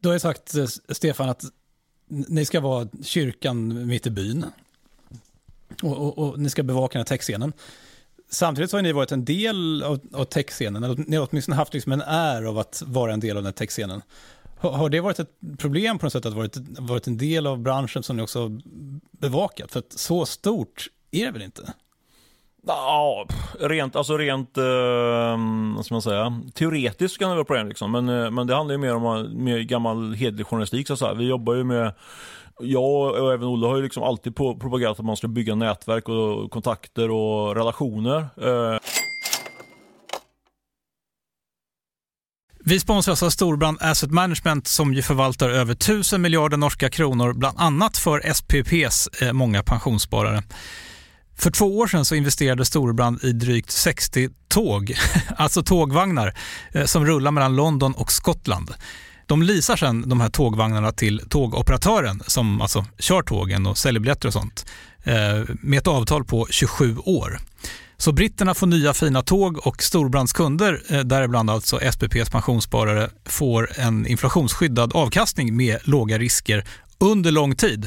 [0.00, 1.44] Du har ju sagt, eh, Stefan, att
[2.08, 4.44] ni ska vara kyrkan mitt i byn.
[5.82, 7.52] Och, och, och, ni ska bevaka den här techscenen.
[8.30, 11.74] Samtidigt så har ni varit en del av, av techscenen, eller ni har åtminstone haft
[11.74, 14.02] liksom en är av att vara en del av den här techscenen.
[14.58, 17.58] Har, har det varit ett problem på något sätt att varit, varit en del av
[17.58, 18.60] branschen som ni också har
[19.18, 19.72] bevakat?
[19.72, 21.74] För att så stort är det väl inte?
[22.66, 23.26] Ja,
[23.60, 24.64] rent, alltså rent, eh,
[25.76, 27.92] vad ska man säga, teoretiskt kan det vara problem liksom.
[27.92, 31.14] Men, eh, men det handlar ju mer om mer gammal hederlig journalistik så att säga.
[31.14, 31.92] Vi jobbar ju med
[32.60, 36.50] jag och även Olle har ju liksom alltid propagerat att man ska bygga nätverk och
[36.50, 38.18] kontakter och relationer.
[38.18, 38.78] Eh.
[42.66, 47.60] Vi sponsras av Storbrand Asset Management som ju förvaltar över 1000 miljarder norska kronor, bland
[47.60, 50.42] annat för SPPs eh, många pensionssparare.
[51.36, 54.94] För två år sedan så investerade Storbrand i drygt 60 tåg,
[55.36, 56.34] alltså tågvagnar,
[56.72, 58.74] eh, som rullar mellan London och Skottland.
[59.26, 64.28] De leasar sen de här tågvagnarna till tågoperatören som alltså kör tågen och säljer biljetter
[64.28, 64.66] och sånt
[65.04, 67.38] eh, med ett avtal på 27 år.
[67.96, 73.70] Så britterna får nya fina tåg och Storbrands kunder, eh, däribland alltså SPPs pensionssparare, får
[73.78, 76.64] en inflationsskyddad avkastning med låga risker
[76.98, 77.86] under lång tid.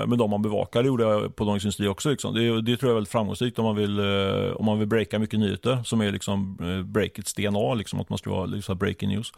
[0.00, 0.82] Eh, med de man bevakar.
[0.82, 2.10] Det gjorde jag på Dagens Industri också.
[2.10, 2.34] Liksom.
[2.34, 5.18] Det, det, tror jag är väldigt framgångsrikt om man vill, eh, om man vill breaka
[5.18, 9.08] mycket nyheter som är liksom eh, breakets DNA, liksom, att man ska vara liksom, breaking
[9.08, 9.32] news.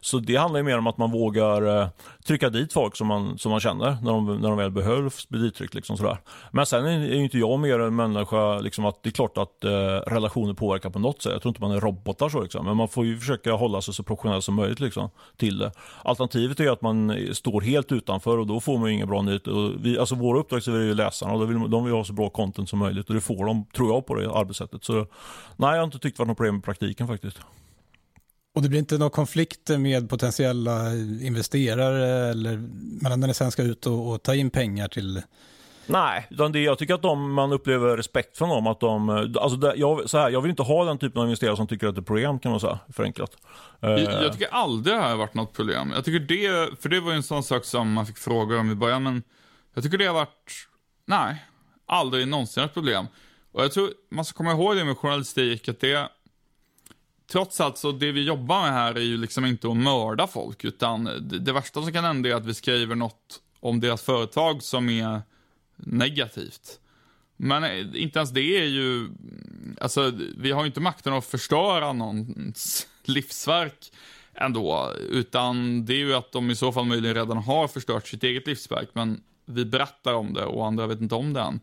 [0.00, 1.88] Så det handlar ju mer om att man vågar
[2.24, 5.40] trycka dit folk som man, som man känner när de, när de väl behövs bli
[5.40, 5.74] dittryckt.
[5.74, 6.18] Liksom, sådär.
[6.50, 9.64] Men sen är, är inte jag mer en människa, liksom, att det är klart att
[9.64, 9.70] eh,
[10.06, 11.32] relationer påverkar på något sätt.
[11.32, 12.66] Jag tror inte man är robotar så, liksom.
[12.66, 15.72] men man får ju försöka hålla sig så professionell som möjligt liksom, till det.
[16.04, 19.52] Alternativet är att man står helt utanför och då får man ju inga bra nyheter.
[19.92, 22.30] Vi alltså våra uppdragsgivare är ju läsarna och de vill, de vill ha så bra
[22.30, 24.84] content som möjligt och det får de, tror jag, på det arbetssättet.
[24.84, 24.94] Så
[25.56, 27.40] nej, jag har inte tyckt det varit något problem med praktiken faktiskt.
[28.54, 32.68] Och det blir inte några konflikter med potentiella investerare eller
[33.02, 35.22] mellan när ni sen ska ut och, och ta in pengar till
[35.86, 38.66] Nej, utan det, jag tycker att de, man upplever respekt från dem.
[38.66, 41.56] Att de, alltså det, jag, så här, jag vill inte ha den typen av investerare
[41.56, 43.30] som tycker att det är problem, kan man säga, förenklat.
[43.80, 45.92] Jag, jag tycker aldrig det här har varit något problem.
[45.94, 48.70] Jag tycker det, för det var ju en sån sak som man fick frågor om
[48.70, 49.22] i början, men
[49.74, 50.68] jag tycker det har varit,
[51.04, 51.46] nej,
[51.86, 53.06] aldrig någonsin ett problem.
[53.52, 56.08] Och jag tror man ska komma ihåg det med journalistik, att det,
[57.32, 60.64] trots allt så det vi jobbar med här är ju liksom inte att mörda folk,
[60.64, 64.62] utan det, det värsta som kan hända är att vi skriver något om deras företag
[64.62, 65.22] som är
[65.76, 66.80] negativt.
[67.36, 69.08] Men eh, inte ens det är ju,
[69.80, 73.92] alltså vi har ju inte makten att förstöra någons livsverk
[74.34, 78.22] ändå, utan det är ju att de i så fall möjligen redan har förstört sitt
[78.22, 81.60] eget livsverk, men vi berättar om det och andra vet inte om det än.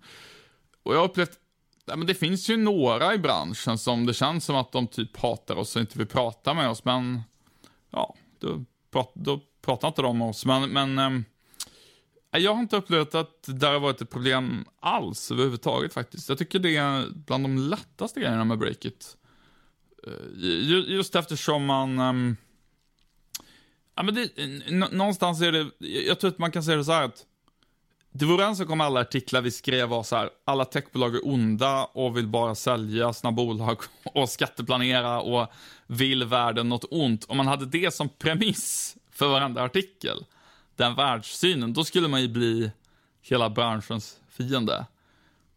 [0.83, 1.39] Och jag har upplevt,
[1.85, 5.17] ja, men det finns ju några i branschen som det känns som att de typ
[5.17, 7.21] hatar oss och inte vill prata med oss, men
[7.89, 10.45] ja, då, prat, då pratar inte de med oss.
[10.45, 15.93] Men, men eh, jag har inte upplevt att det har varit ett problem alls överhuvudtaget
[15.93, 16.29] faktiskt.
[16.29, 19.17] Jag tycker det är bland de lättaste grejerna med breakit.
[20.07, 21.99] Eh, just eftersom man...
[21.99, 22.37] Ähm,
[23.95, 24.29] ja, men det,
[24.91, 27.25] någonstans är det, jag tror att man kan säga det så här att
[28.11, 31.27] det vore en sak om alla artiklar vi skrev var så här, alla techbolag är
[31.27, 35.47] onda och vill bara sälja sina bolag och skatteplanera och
[35.87, 37.25] vill världen något ont.
[37.27, 40.25] Om man hade det som premiss för varenda artikel,
[40.75, 42.71] den världssynen, då skulle man ju bli
[43.21, 44.85] hela branschens fiende.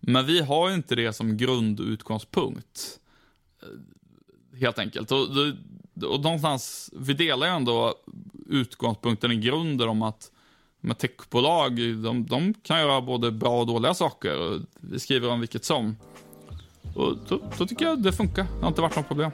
[0.00, 2.98] Men vi har ju inte det som grundutgångspunkt.
[3.62, 5.12] Eh, helt enkelt.
[5.12, 5.20] Och,
[6.04, 7.94] och någonstans, vi delar ju ändå
[8.48, 10.31] utgångspunkten i grunden om att
[10.82, 14.60] med techbolag, de, de kan göra både bra och dåliga saker.
[14.80, 15.96] Vi skriver om vilket som.
[16.94, 18.42] Och då, då tycker jag det funkar.
[18.42, 19.30] Det har inte varit något problem.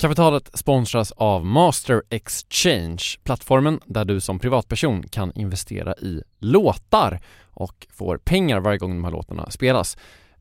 [0.00, 7.86] Kapitalet sponsras av Master Exchange, plattformen där du som privatperson kan investera i låtar och
[7.90, 9.96] får pengar varje gång de här låtarna spelas.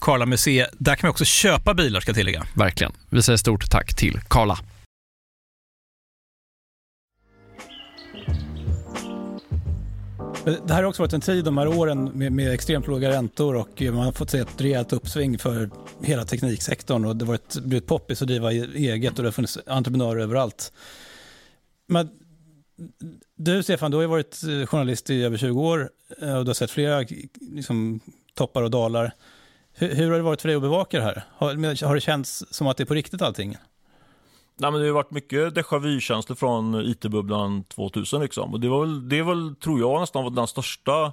[0.00, 0.70] Karla Museet.
[0.72, 2.46] Där kan man också köpa bilar ska jag tillägga.
[2.54, 2.92] Verkligen.
[3.10, 4.58] Vi säger stort tack till Karla.
[10.44, 13.54] Det här har också varit en tid de här åren med, med extremt låga räntor
[13.54, 15.70] och man har fått se ett rejält uppsving för
[16.02, 19.58] hela tekniksektorn och det har varit, blivit poppis att driva eget och det har funnits
[19.66, 20.72] entreprenörer överallt.
[21.86, 22.08] Men
[23.36, 24.36] du Stefan, du har ju varit
[24.66, 25.90] journalist i över 20 år
[26.20, 27.04] och du har sett flera
[27.40, 28.00] liksom,
[28.34, 29.12] toppar och dalar.
[29.78, 31.24] Hur, hur, har det varit för dig att bevaka det här?
[31.36, 33.56] Har, har det känts som att det är på riktigt allting?
[34.58, 38.20] Nej, men det har varit mycket déjà vu-känslor från IT-bubblan 2000.
[38.20, 38.52] Liksom.
[38.52, 41.12] Och det, var väl, det var, tror jag, nästan var den största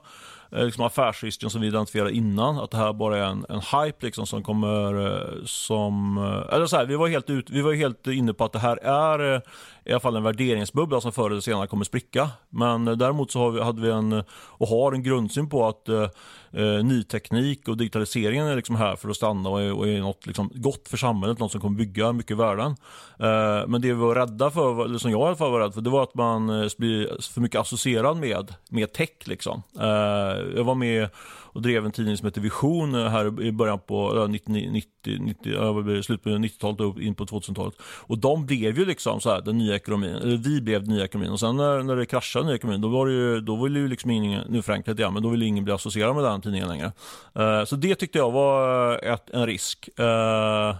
[0.51, 2.59] eh, liksom, affärsrisken som vi identifierade innan.
[2.59, 5.05] Att det här bara är en, en hype liksom, som kommer...
[5.05, 8.45] Eh, som, eh, eller så här, vi, var helt ut, vi var helt inne på
[8.45, 9.41] att det här är
[9.85, 12.29] i alla fall en värderingsbubbla som förr eller senare kommer spricka.
[12.49, 16.09] Men däremot så har vi, hade vi en, och har en grundsyn på att eh,
[16.51, 19.99] eh ny teknik och digitaliseringen är liksom här för att stanna och är, och är
[19.99, 22.75] något liksom gott för samhället, något som kommer bygga mycket värden.
[23.19, 25.73] Eh, men det vi var rädda för, eller som jag i alla fall var rädd
[25.73, 29.09] för, det var att man eh, blir för mycket associerad med, med tech.
[29.23, 29.63] Liksom.
[29.79, 31.09] Eh, jag var med
[31.53, 36.03] och drev en tidning som hette Vision eh, här i början på 90, 90, 90,
[36.03, 37.73] slutet på 90-talet och in på 2000-talet.
[37.81, 41.05] Och de blev ju liksom så här, den nya ekonomin, eller vi blev den nya
[41.05, 41.31] ekonomin.
[41.31, 43.79] Och sen när, när det kraschade, den nya ekonomin, då var det ju, då ville
[43.79, 46.67] ju liksom ingen, nu förenklat igen, men då ville ingen bli associerad med den tidningen
[46.67, 46.91] längre.
[47.39, 49.89] Uh, så det tyckte jag var eh, ett, en risk.
[49.99, 50.75] Uh,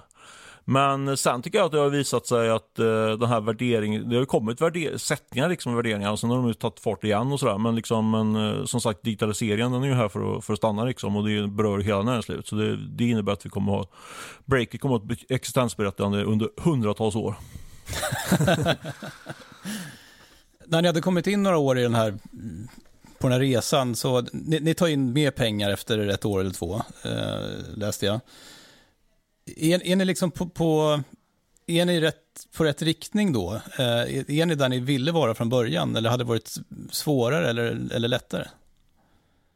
[0.65, 2.85] men sen tycker jag att det har visat sig att eh,
[3.19, 6.53] den här värderingen, det har kommit värder sättningar liksom värderingar alltså och sen har de
[6.53, 7.57] tagit fart igen och sådär.
[7.57, 10.59] Men, liksom, men eh, som sagt digitaliseringen den är ju här för att, för att
[10.59, 12.47] stanna liksom och det berör hela näringslivet.
[12.47, 13.95] Så det, det innebär att vi kommer att ha,
[14.45, 17.35] breaket kommer att ha ett existensberättigande under hundratals år.
[20.65, 22.17] När ni hade kommit in några år i den här
[23.19, 26.51] på den här resan, så ni, ni tar in mer pengar efter ett år eller
[26.51, 28.19] två, eh, läste jag.
[29.45, 31.01] Är, är ni liksom på, på,
[31.67, 33.53] är ni rätt, på rätt riktning då?
[33.53, 36.55] Eh, är ni där ni ville vara från början eller hade det varit
[36.91, 38.47] svårare eller, eller lättare?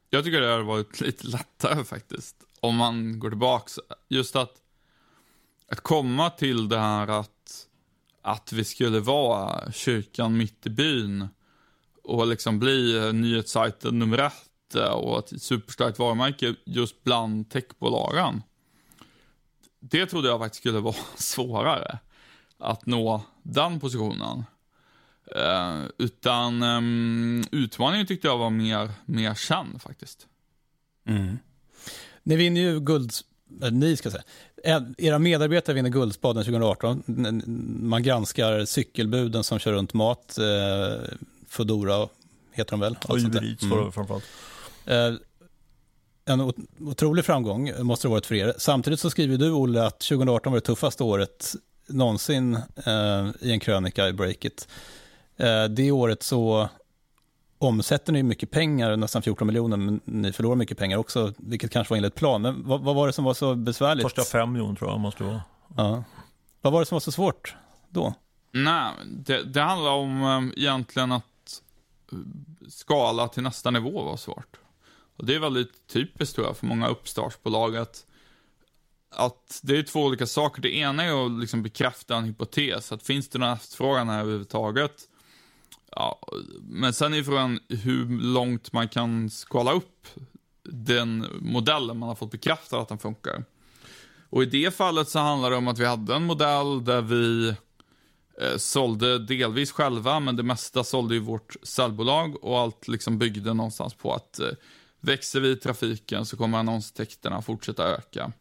[0.09, 2.35] Jag tycker det har varit lite lättare faktiskt.
[2.59, 3.71] Om man går tillbaka.
[4.09, 4.53] Just att,
[5.71, 7.67] att komma till det här att,
[8.21, 11.27] att vi skulle vara kyrkan mitt i byn
[12.03, 18.41] och liksom bli nyhetssajten nummer ett och ett superstarkt varumärke just bland techbolagen
[19.89, 21.99] det trodde jag faktiskt skulle vara svårare
[22.57, 24.43] att nå den positionen.
[25.35, 30.27] Uh, utan um, utmaningen tyckte jag var mer, mer känd faktiskt.
[31.05, 31.39] Mm.
[32.23, 33.11] Ni vinner ju guld,
[33.61, 34.23] äh, ni ska säga,
[34.97, 37.03] era medarbetare vinner Guldspaden 2018.
[37.79, 41.03] Man granskar cykelbuden som kör runt mat, eh,
[41.47, 42.07] Foodora
[42.51, 42.97] heter de väl?
[43.07, 43.91] Och Eats mm.
[43.91, 44.25] framförallt.
[44.85, 45.13] Eh,
[46.27, 48.53] en otrolig framgång måste det ha varit för er.
[48.57, 51.55] Samtidigt så skriver du, Olle, att 2018 var det tuffaste året
[51.87, 52.55] någonsin
[52.85, 54.67] eh, i en krönika i Breakit.
[55.37, 56.69] Eh, det året så
[57.57, 61.91] omsätter ni mycket pengar, nästan 14 miljoner, men ni förlorar mycket pengar också, vilket kanske
[61.91, 62.41] var enligt plan.
[62.41, 64.03] Men vad, vad var det som var så besvärligt?
[64.03, 65.41] Första fem miljoner tror jag måste vara.
[65.77, 66.03] Ja.
[66.61, 67.55] Vad var det som var så svårt
[67.89, 68.13] då?
[68.51, 71.61] Nej, det, det handlar om eh, egentligen att
[72.11, 72.17] eh,
[72.69, 74.57] skala till nästa nivå var svårt.
[75.17, 78.05] Och det är väldigt typiskt tror jag för många uppstartsbolag att,
[79.09, 80.61] att det är två olika saker.
[80.61, 85.07] Det ena är att liksom bekräfta en hypotes, att finns det någon efterfrågan här överhuvudtaget?
[85.91, 86.19] Ja,
[86.61, 90.07] men sen är frågan hur långt man kan skala upp
[90.63, 93.43] den modellen man har fått bekräftat att den funkar.
[94.29, 97.47] Och i det fallet så handlar det om att vi hade en modell där vi
[98.41, 103.53] eh, sålde delvis själva, men det mesta sålde ju vårt säljbolag och allt liksom byggde
[103.53, 104.47] någonstans på att eh,
[104.99, 108.31] växer vi i trafiken så kommer annonsintäkterna fortsätta öka.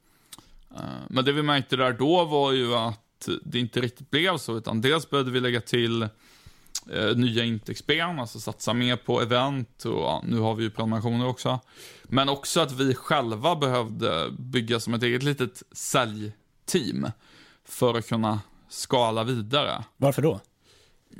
[0.76, 4.56] Eh, men det vi märkte där då var ju att det inte riktigt blev så,
[4.56, 10.00] utan dels behövde vi lägga till eh, nya intäktsben, alltså satsa mer på event och
[10.00, 11.60] ja, nu har vi ju prenumerationer också.
[12.02, 17.10] Men också att vi själva behövde bygga som ett eget litet säljteam
[17.64, 19.84] för att kunna skala vidare.
[19.96, 20.40] Varför då?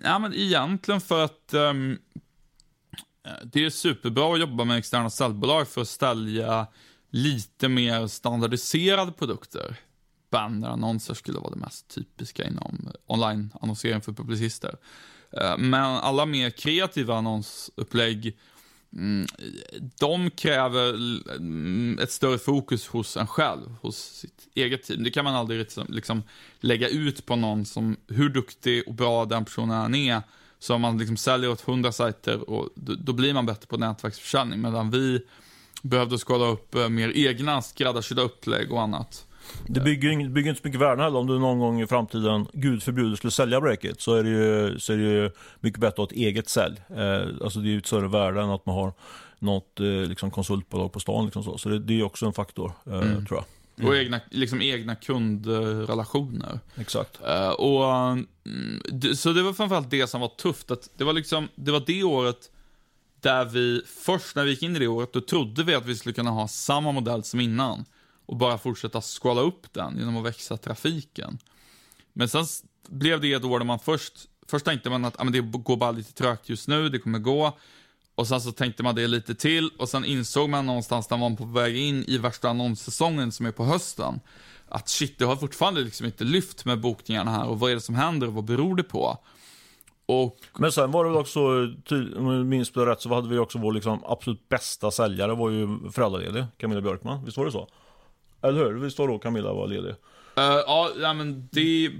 [0.02, 1.98] Ja, men egentligen för att um,
[3.26, 6.66] Eh, det är superbra att jobba med externa säljbolag för att sälja
[7.10, 9.76] lite mer standardiserade produkter.
[10.30, 14.76] Bannerannonser skulle vara det mest typiska inom online-annonsering för publicister.
[15.30, 18.38] Eh, men alla mer kreativa annonsupplägg,
[18.92, 19.26] mm,
[20.00, 20.94] de kräver
[21.36, 25.04] mm, ett större fokus hos en själv, hos sitt eget team.
[25.04, 26.22] Det kan man aldrig liksom, liksom
[26.60, 30.22] lägga ut på någon som, hur duktig och bra den personen är,
[30.58, 33.76] så om man liksom säljer åt hundra sajter, och då, då, blir man bättre på
[33.76, 35.20] nätverksförsäljning, medan vi
[35.82, 39.26] behövde skala upp eh, mer egna skräddarsydda upplägg och annat.
[39.66, 42.82] Det bygger, bygger inte så mycket värde heller om du någon gång i framtiden, gud
[42.82, 45.30] förbjuder, skulle sälja Breakit så är det ju, så är det ju
[45.60, 46.82] mycket bättre att ha ett eget sälj.
[46.88, 48.92] Eh, alltså det är ju ett större värde än att man har
[49.38, 51.24] något eh, liksom konsultbolag på stan.
[51.24, 53.26] Liksom så så det, det är också en faktor, eh, mm.
[53.26, 53.44] tror jag.
[53.78, 53.88] Mm.
[53.88, 56.60] Och egna, liksom egna kundrelationer.
[56.76, 57.20] Exakt.
[57.20, 58.26] Uh, och, mm,
[59.14, 60.70] så det var framförallt det som var tufft.
[60.70, 62.50] Att det, var liksom, det var det året
[63.20, 65.96] där vi, först när vi gick in i det året, då trodde vi att vi
[65.96, 67.84] skulle kunna ha samma modell som innan
[68.26, 71.38] och bara fortsätta skala upp den genom att växa trafiken.
[72.12, 72.44] Men sen
[72.88, 74.12] blev det ett år där man först,
[74.46, 77.18] först tänkte man att ah, men det går bara lite trögt just nu, det kommer
[77.18, 77.58] gå.
[78.16, 81.30] Och sen så tänkte man det lite till och sen insåg man någonstans när man
[81.30, 84.20] var på väg in i värsta annonssäsongen som är på hösten.
[84.68, 87.80] Att shit, det har fortfarande liksom inte lyft med bokningarna här och vad är det
[87.80, 89.18] som händer och vad beror det på?
[90.06, 90.38] Och...
[90.58, 91.40] Men sen var det väl också,
[92.16, 95.50] om jag minns det rätt, så hade vi också vår liksom absolut bästa säljare var
[95.50, 97.24] ju föräldraledig, Camilla Björkman.
[97.24, 97.68] Visst var det så?
[98.42, 98.74] Eller hur?
[98.74, 99.90] Visst var då Camilla var ledig?
[99.90, 101.90] Uh, ja, men det...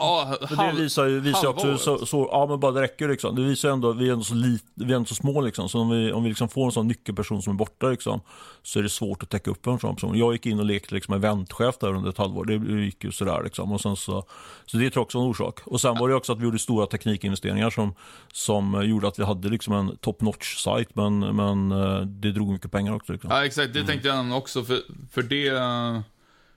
[0.00, 3.36] Ja, halv, det visar ju visar också så, så, ja men bara det räcker liksom.
[3.36, 5.68] Det visar ändå, vi är ändå så, lit, vi är ändå så små liksom.
[5.68, 8.20] Så om vi, om vi liksom får en sån nyckelperson som är borta liksom,
[8.62, 10.18] så är det svårt att täcka upp en sån person.
[10.18, 12.44] Jag gick in och lekte liksom eventchef där under ett halvår.
[12.44, 13.72] Det gick ju sådär liksom.
[13.72, 14.24] Och sen så,
[14.66, 15.60] så det är också en orsak.
[15.64, 17.94] Och sen var det också att vi gjorde stora teknikinvesteringar som,
[18.32, 22.48] som gjorde att vi hade liksom en top notch sajt men, men eh, det drog
[22.52, 23.12] mycket pengar också.
[23.12, 23.30] Liksom.
[23.30, 24.64] Ja exakt, det tänkte jag också.
[24.64, 24.80] För,
[25.12, 25.52] för det,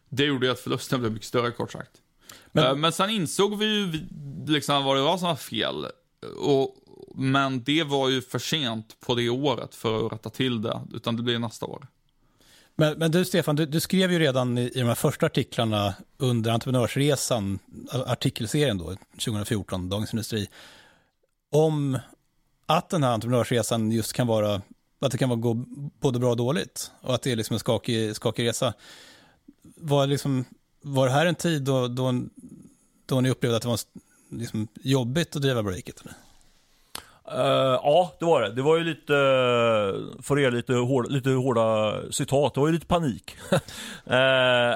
[0.10, 1.92] det gjorde att förlusten blev mycket större kort sagt.
[2.54, 4.08] Men, eh, men sen insåg vi ju
[4.48, 5.86] liksom vad det var som var fel.
[6.38, 6.76] Och,
[7.16, 11.16] men det var ju för sent på det året för att rätta till det, utan
[11.16, 11.88] det blir nästa år.
[12.76, 15.94] Men, men du Stefan, du, du, skrev ju redan i, i de här första artiklarna
[16.18, 17.60] under entreprenörsresan,
[17.92, 20.50] artikelserien då, 2014, Dagens Industri,
[21.52, 22.00] om
[22.66, 24.62] att den här entreprenörsresan just kan vara,
[25.00, 25.54] att det kan vara gå
[26.00, 28.74] både bra och dåligt och att det är liksom en skakig, skakig resa.
[29.76, 30.46] Var liksom,
[30.84, 32.24] var det här en tid då, då,
[33.06, 33.80] då ni upplevde att det var
[34.30, 36.02] liksom jobbigt att driva breaket?
[36.02, 36.16] Eller?
[37.32, 38.52] Uh, ja, det var det.
[38.52, 42.74] Det var ju lite, eh, för er lite, hård, lite hårda citat, det var ju
[42.74, 43.36] lite panik.
[43.52, 43.60] uh,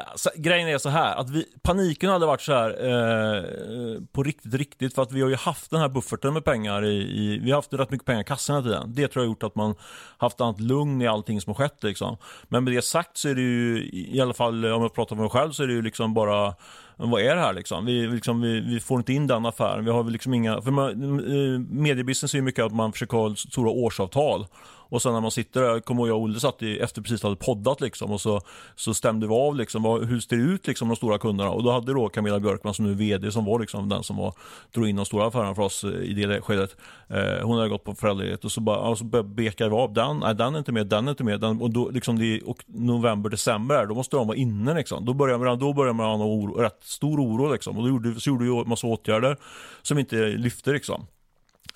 [0.16, 4.54] så, grejen är så här, att vi, paniken hade varit så här uh, på riktigt,
[4.54, 7.52] riktigt, för att vi har ju haft den här bufferten med pengar i, i vi
[7.52, 8.94] har haft rätt mycket pengar i kassan hela tiden.
[8.96, 9.76] Det tror jag har gjort att man
[10.18, 12.18] haft annat lugn i allting som har skett liksom.
[12.44, 15.22] Men med det sagt så är det ju, i alla fall om jag pratar för
[15.24, 16.56] mig själv, så är det ju liksom bara
[16.98, 17.86] vad är det här liksom?
[17.86, 19.86] Vi, liksom, vi, vi får inte in den affären.
[19.86, 20.90] Vi har liksom inga, för man,
[21.20, 24.46] eh, mediebusiness är ju mycket att man försöker ha stora årsavtal
[24.90, 27.36] och sen när man sitter där, kommer jag och Olle satt i, efter precis hade
[27.36, 28.42] poddat liksom och så,
[28.76, 31.64] så stämde vi av liksom, vad, hur ser det ut liksom de stora kunderna och
[31.64, 34.34] då hade då Camilla Björkman som nu är VD som var liksom den som var,
[34.74, 36.76] drog in de stora affärerna för oss eh, i det skedet.
[37.10, 40.36] Eh, hon hade gått på föräldraledighet och så bara, alltså bekade vi av den, nej
[40.36, 43.30] den är inte med, den är inte med, den, och då liksom det, och november,
[43.30, 45.06] december, då måste de vara inne liksom.
[45.06, 48.20] Då börjar man, då börjar man ha oro, rätt stor oro liksom och då gjorde,
[48.20, 49.38] så gjorde vi massa åtgärder
[49.82, 51.06] som inte lyfte liksom.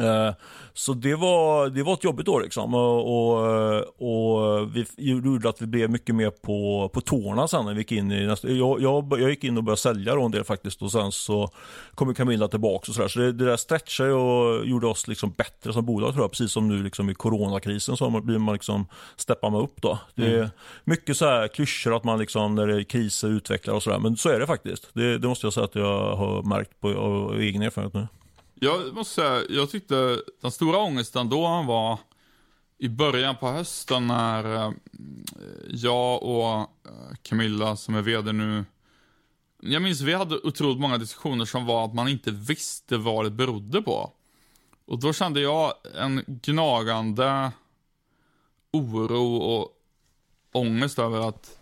[0.02, 0.34] Eh,
[0.74, 2.74] Så det var, det var ett jobbigt år liksom.
[2.74, 3.42] Och, och,
[4.00, 7.92] och vi gjorde att vi blev mycket mer på, på tårna sen när vi gick
[7.92, 8.50] in i nästa...
[8.50, 11.50] Jag, jag, jag gick in och började sälja då en del faktiskt och sen så
[11.96, 13.08] kom Camilla tillbaka och sådär.
[13.08, 16.32] Så det, det där stretchade och gjorde oss liksom bättre som bolag tror jag.
[16.32, 18.86] Precis som nu liksom i coronakrisen så blir man liksom,
[19.16, 20.00] steppar man upp då.
[20.16, 20.50] Det är
[20.84, 24.00] mycket så här klyschor att man liksom när det är kriser utvecklar och sådär.
[24.00, 24.90] Men så är det faktiskt.
[24.94, 28.08] Det, det måste jag säga att jag har märkt på av egen erfarenhet nu.
[28.64, 32.00] Jag måste säga, jag tyckte den stora ångesten då var
[32.78, 34.74] i början på hösten när eh,
[35.70, 38.66] jag och eh, Camilla som är vd nu,
[39.62, 43.32] jag minns vi hade otroligt många diskussioner som var att man inte visste vad det
[43.32, 44.12] berodde på.
[44.86, 47.52] Och då kände jag en gnagande
[48.72, 49.70] oro och
[50.52, 51.58] ångest över att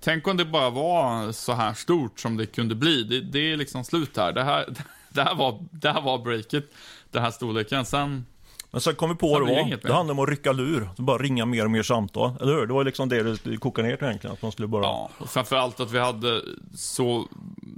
[0.00, 3.02] Tänk om det bara var så här stort som det kunde bli.
[3.02, 4.32] Det, det är liksom slut här.
[4.32, 4.86] Det här, det här,
[5.24, 6.64] var, det här var breaket,
[7.10, 7.84] den här storleken.
[7.84, 8.26] Sen...
[8.70, 9.78] Men sen kom vi på vad det det var.
[9.82, 10.88] Det handlade om att rycka lur.
[10.96, 12.32] Bara ringa mer och mer samtal.
[12.40, 12.66] Eller hur?
[12.66, 14.34] Det var liksom det det kokade ner till egentligen.
[14.34, 14.82] Att man skulle bara...
[14.82, 16.42] Ja, och framförallt att vi hade
[16.74, 17.28] så,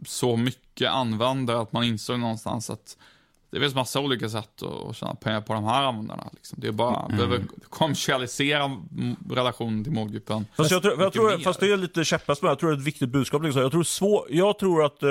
[0.07, 2.97] så mycket användare att man insåg någonstans att
[3.51, 6.29] det finns massa olika sätt att, tjäna pengar på de här användarna.
[6.33, 6.59] Liksom.
[6.61, 7.17] Det är bara, mm.
[7.17, 8.71] behöver kommersialisera
[9.31, 10.47] relationen till målgruppen.
[10.57, 12.79] Fast, jag tror, jag tror, fast det är lite käpphäst men jag tror det är
[12.79, 13.43] ett viktigt budskap.
[13.43, 13.63] Liksom.
[13.63, 15.09] Jag, tror svår, jag tror att eh,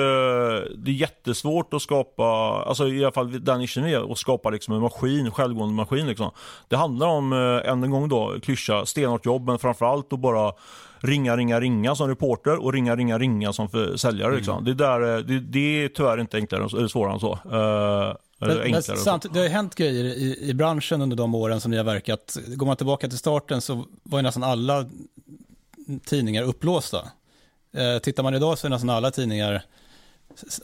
[0.75, 2.23] det är jättesvårt att skapa,
[2.67, 6.07] alltså i alla fall den nischen är, att skapa liksom en maskin, självgående maskin.
[6.07, 6.31] Liksom.
[6.67, 10.53] Det handlar om, eh, än en gång då, klyscha, stenhårt jobb, men framförallt att bara
[10.99, 14.35] ringa, ringa, ringa som reporter och ringa, ringa, ringa som för säljare.
[14.35, 14.63] Liksom.
[14.63, 17.39] Det, är där, eh, det, det är tyvärr inte enklare, eller svårare än så.
[18.39, 18.97] Men, men enklare.
[18.97, 22.37] samtidigt, det har hänt grejer i, i branschen under de åren som ni har verkat.
[22.47, 24.85] Går man tillbaka till starten så var ju nästan alla
[26.05, 27.07] tidningar upplåsta.
[27.73, 29.63] Eh, tittar man idag så är nästan alla tidningar,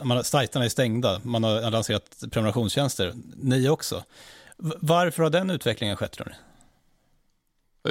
[0.01, 4.03] man, sajterna är stängda, man har lanserat prenumerationstjänster, ni också.
[4.57, 6.35] Varför har den utvecklingen skett tror ni?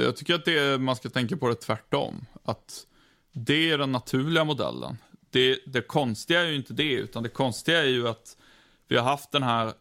[0.03, 2.25] Jag tycker att det är, man ska tänka på det tvärtom.
[2.43, 2.87] Att
[3.31, 4.97] det är den naturliga modellen.
[5.29, 8.37] Det, det konstiga är ju inte det, utan det konstiga är ju att
[8.87, 9.73] vi har haft den här,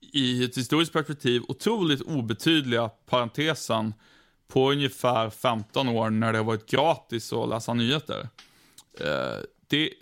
[0.00, 3.94] i ett historiskt perspektiv, otroligt obetydliga parentesen
[4.48, 8.28] på ungefär 15 år när det har varit gratis att läsa nyheter.
[9.00, 9.92] Eh, det,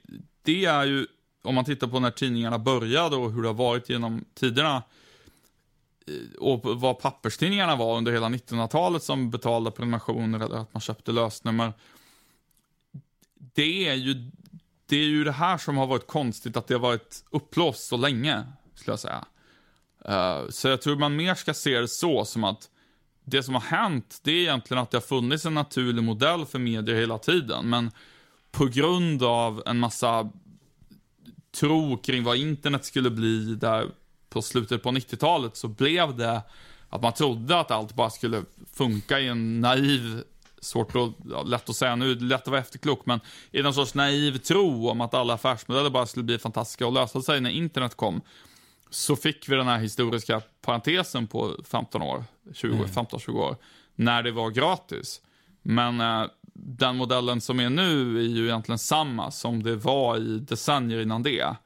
[0.42, 1.06] det är ju,
[1.42, 4.82] om man tittar på när tidningarna började och hur det har varit genom tiderna,
[6.06, 11.12] Eh, och vad papperstidningarna var under hela 1900-talet som betalade prenumerationer eller att man köpte
[11.12, 11.72] lösnummer.
[13.54, 14.30] Det är ju
[14.86, 17.96] det, är ju det här som har varit konstigt, att det har varit upplåst så
[17.96, 18.44] länge,
[18.74, 19.24] skulle jag säga.
[20.04, 22.70] Eh, så jag tror man mer ska se det så, som att
[23.24, 26.58] det som har hänt, det är egentligen att det har funnits en naturlig modell för
[26.58, 27.90] medier hela tiden, men
[28.50, 30.30] på grund av en massa
[31.60, 33.90] tro kring vad internet skulle bli där
[34.36, 36.42] på slutet på 90-talet så blev det
[36.88, 40.22] att man trodde att allt bara skulle funka i en naiv,
[40.60, 43.20] svårt att, lätt att säga nu, lätt att vara efterklok, men
[43.50, 47.22] i någon sorts naiv tro om att alla affärsmodeller bara skulle bli fantastiska och lösa
[47.22, 48.20] sig när internet kom,
[48.90, 52.24] så fick vi den här historiska parentesen på 15 år,
[52.54, 53.56] 20, 15-20 år,
[53.94, 55.20] när det var gratis.
[55.62, 60.38] Men eh, den modellen som är nu är ju egentligen samma som det var i
[60.38, 61.56] decennier innan det.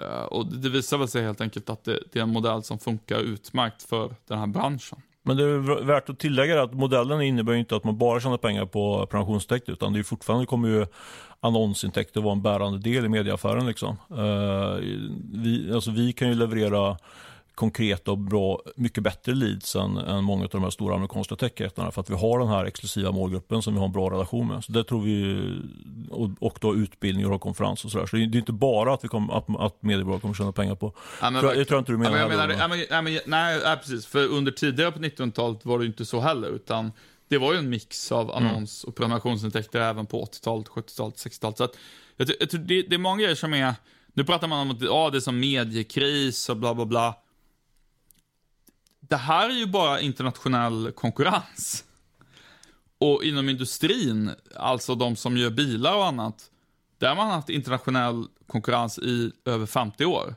[0.00, 2.78] Eh, och det visar väl sig helt enkelt att det, det är en modell som
[2.78, 5.02] funkar utmärkt för den här branschen.
[5.22, 8.66] Men det är värt att tillägga att modellen innebär inte att man bara tjänar pengar
[8.66, 10.86] på prenumerationsintäkter utan det är fortfarande kommer ju
[11.40, 13.66] annonsintäkter vara en bärande del i medieaffären.
[13.66, 13.96] Liksom.
[14.10, 14.74] Eh,
[15.32, 16.96] vi, alltså vi kan ju leverera
[17.60, 21.90] konkreta och bra, mycket bättre leads än, än många av de här stora amerikanska techjättarna
[21.90, 24.64] för att vi har den här exklusiva målgruppen som vi har en bra relation med.
[24.64, 25.40] Så det tror vi,
[26.10, 28.06] och, och då utbildning och konferens och sådär.
[28.06, 30.92] Så det är inte bara att, vi att, att mediebolag kommer tjäna pengar på.
[31.20, 31.66] Ja, men Tror- verkligen.
[31.66, 33.76] tror jag inte du menar Ja, men jag menar, ja, men, ja, men, nej, ja,
[33.76, 34.06] precis.
[34.06, 36.92] För under tidigare på 1900-talet var det inte så heller, utan
[37.28, 38.46] det var ju en mix av Mm.
[38.46, 41.56] annons och prenumerationsintäkter även på 80-talet, 70-talet, 60-talet.
[41.56, 41.74] Så att,
[42.16, 43.74] jag, jag tror det, det är många grejer som är,
[44.14, 47.14] nu pratar man om att ja, det är som mediekris och bla bla bla.
[49.10, 51.84] Det här är ju bara internationell konkurrens.
[52.98, 56.50] Och inom industrin, alltså de som gör bilar och annat,
[56.98, 60.34] där har man haft internationell konkurrens i över 50 år.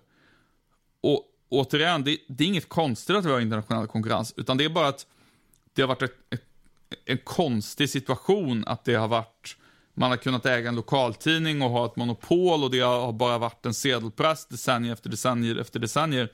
[1.02, 4.70] Och återigen, det, det är inget konstigt att vi har internationell konkurrens, utan det är
[4.70, 5.08] bara att
[5.74, 6.44] det har varit ett, ett,
[7.06, 9.58] en konstig situation att det har varit,
[9.94, 13.66] man har kunnat äga en lokaltidning och ha ett monopol och det har bara varit
[13.66, 16.30] en sedelpress decennier efter decennier efter decennier.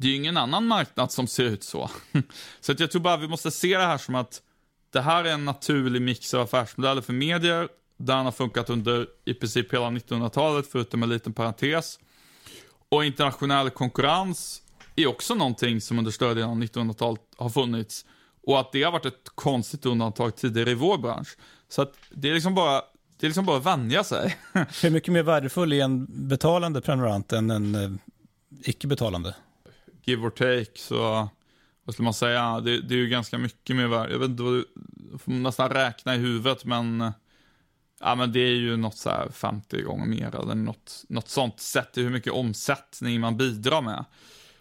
[0.00, 1.90] Det är ju ingen annan marknad som ser ut så.
[2.60, 4.42] Så att jag tror bara vi måste se det här som att
[4.92, 7.68] det här är en naturlig mix av affärsmodeller för medier.
[7.96, 11.98] Den har funkat under i princip hela 1900-talet, förutom en liten parentes.
[12.88, 14.62] Och internationell konkurrens
[14.96, 18.04] är också någonting som under större delen av 1900-talet har funnits.
[18.42, 21.36] Och att det har varit ett konstigt undantag tidigare i vår bransch.
[21.68, 22.82] Så att det är liksom bara,
[23.18, 24.36] det är liksom bara att vänja sig.
[24.82, 27.90] Hur mycket mer värdefull är en betalande prenumerant än en eh,
[28.64, 29.34] icke-betalande?
[30.10, 31.28] Give or take, så
[31.84, 32.60] vad skulle man säga?
[32.60, 34.12] Det, det är ju ganska mycket mer värde.
[34.12, 34.64] Jag vet inte, vad du
[35.18, 37.12] får nästan räkna i huvudet, men
[38.02, 41.60] Ja men det är ju något så här 50 gånger mer eller något, något sånt
[41.60, 44.04] sett till hur mycket omsättning man bidrar med.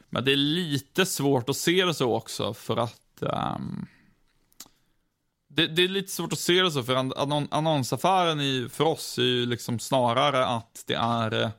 [0.10, 3.88] Men det är lite svårt att se det så också för att um,
[5.50, 9.18] det, det, är lite svårt att se det så för annon, annonsaffären i, för oss
[9.18, 11.50] är ju liksom snarare att det är eh,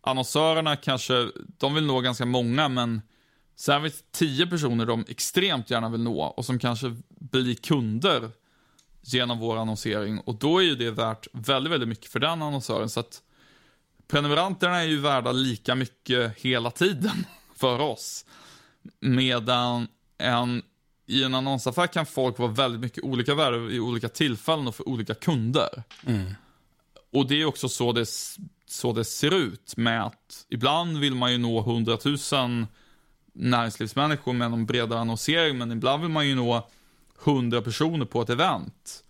[0.00, 3.02] annonsörerna kanske, de vill nå ganska många men
[3.60, 8.30] sen finns det tio personer de extremt gärna vill nå och som kanske blir kunder
[9.00, 12.88] genom vår annonsering och då är ju det värt väldigt, väldigt mycket för den annonsören.
[12.88, 13.22] Så att
[14.08, 18.24] prenumeranterna är ju värda lika mycket hela tiden för oss.
[19.00, 19.88] Medan
[20.18, 20.62] en,
[21.06, 24.88] i en annonsaffär kan folk vara väldigt mycket olika värde i olika tillfällen och för
[24.88, 25.82] olika kunder.
[26.06, 26.34] Mm.
[27.12, 28.06] Och det är också så det,
[28.66, 32.66] så det ser ut med att ibland vill man ju nå hundratusen
[33.32, 36.68] näringslivsmänniskor med någon bredare annonsering, men ibland vill man ju nå
[37.24, 39.04] 100 personer på ett event.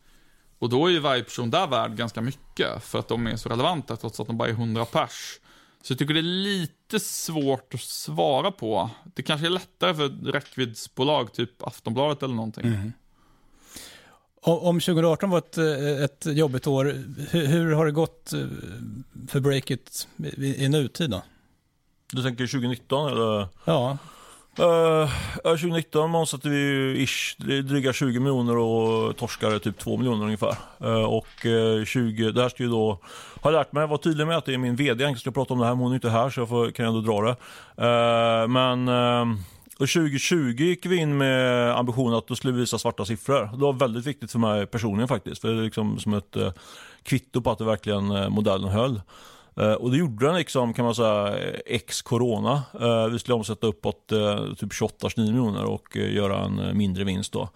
[0.59, 3.49] Och då är ju varje person där värd ganska mycket för att de är så
[3.49, 5.41] relevanta trots att de bara är 100 pers.
[5.83, 8.91] Så jag tycker det är lite svårt att svara på.
[9.15, 12.67] Det kanske är lättare för räckviddsbolag, typ Aftonbladet eller någonting.
[12.67, 12.93] Mm.
[14.43, 16.85] Om 2018 var ett, eh, ett jobbigt år,
[17.31, 18.47] hur, hur, har det gått eh,
[19.29, 21.23] för Breakit i, i nutid då?
[22.13, 23.47] Du tänker 2019 eller?
[23.65, 23.99] Ja.
[24.59, 25.09] Uh,
[25.43, 30.57] 2019 omsatte vi ju ish, dryga 20 miljoner och torskade typ 2 miljoner ungefär.
[30.85, 32.99] Uh, och uh, 20, det här ska ju då,
[33.41, 35.61] har lärt mig, vara tydlig med att det är min VD jag ska prata om
[35.61, 37.37] det här, men hon är inte här så jag får, kan ändå dra det.
[37.85, 38.89] Uh, men
[39.79, 43.51] och 2020 gick vi in med ambitionen att då skulle vi visa svarta siffror.
[43.53, 46.37] Det var väldigt viktigt för mig personligen faktiskt, för det är liksom som ett
[47.03, 49.01] kvitto på att det verkligen modellen höll.
[49.57, 52.63] Eh, och det gjorde den liksom kan man säga eh, ex corona.
[52.81, 54.07] Eh, vi skulle omsätta uppåt
[54.59, 57.49] typ 28-29 miljoner och göra en mindre vinst då.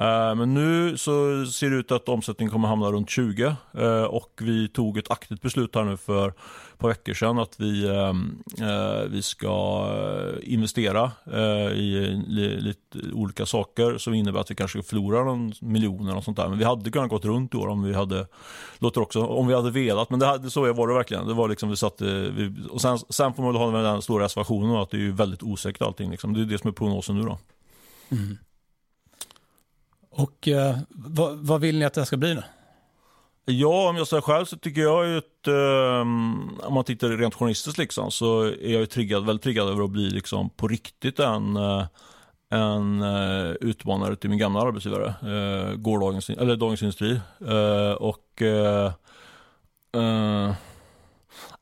[0.00, 4.40] Eh, men nu så ser det ut att omsättningen kommer hamna runt 20 eh, och
[4.40, 8.14] vi tog ett aktivt beslut här nu för ett par veckor sedan att vi, eh,
[9.10, 9.86] vi ska
[10.42, 11.12] investera
[11.74, 12.22] i
[12.58, 16.48] lite olika saker som innebär att vi kanske förlorar någon miljon och sånt där.
[16.48, 18.26] Men vi hade kunnat gått runt i år om vi hade,
[18.78, 20.10] låter också, om vi hade velat.
[20.10, 21.26] Men det, hade, så var det verkligen.
[21.26, 24.76] Det var liksom vi satte, vi, och sen, sen får man ha den stora reservationen
[24.76, 26.10] att det är väldigt osäkert allting.
[26.10, 26.34] Liksom.
[26.34, 27.38] Det är det som är prognosen nu då.
[28.10, 28.38] Mm.
[30.22, 32.42] Och eh, vad, vad, vill ni att det ska bli nu?
[33.44, 36.00] Ja, om jag säger själv så tycker jag ju att eh,
[36.66, 39.90] om man tittar rent journalistiskt liksom, så är jag ju triggad, väldigt triggad över att
[39.90, 41.86] bli liksom på riktigt en, eh,
[42.50, 47.20] en uh, utmanare till min gamla arbetsgivare, eh, gårdagens, eller Dagens Industri.
[47.48, 48.92] Eh, och eh,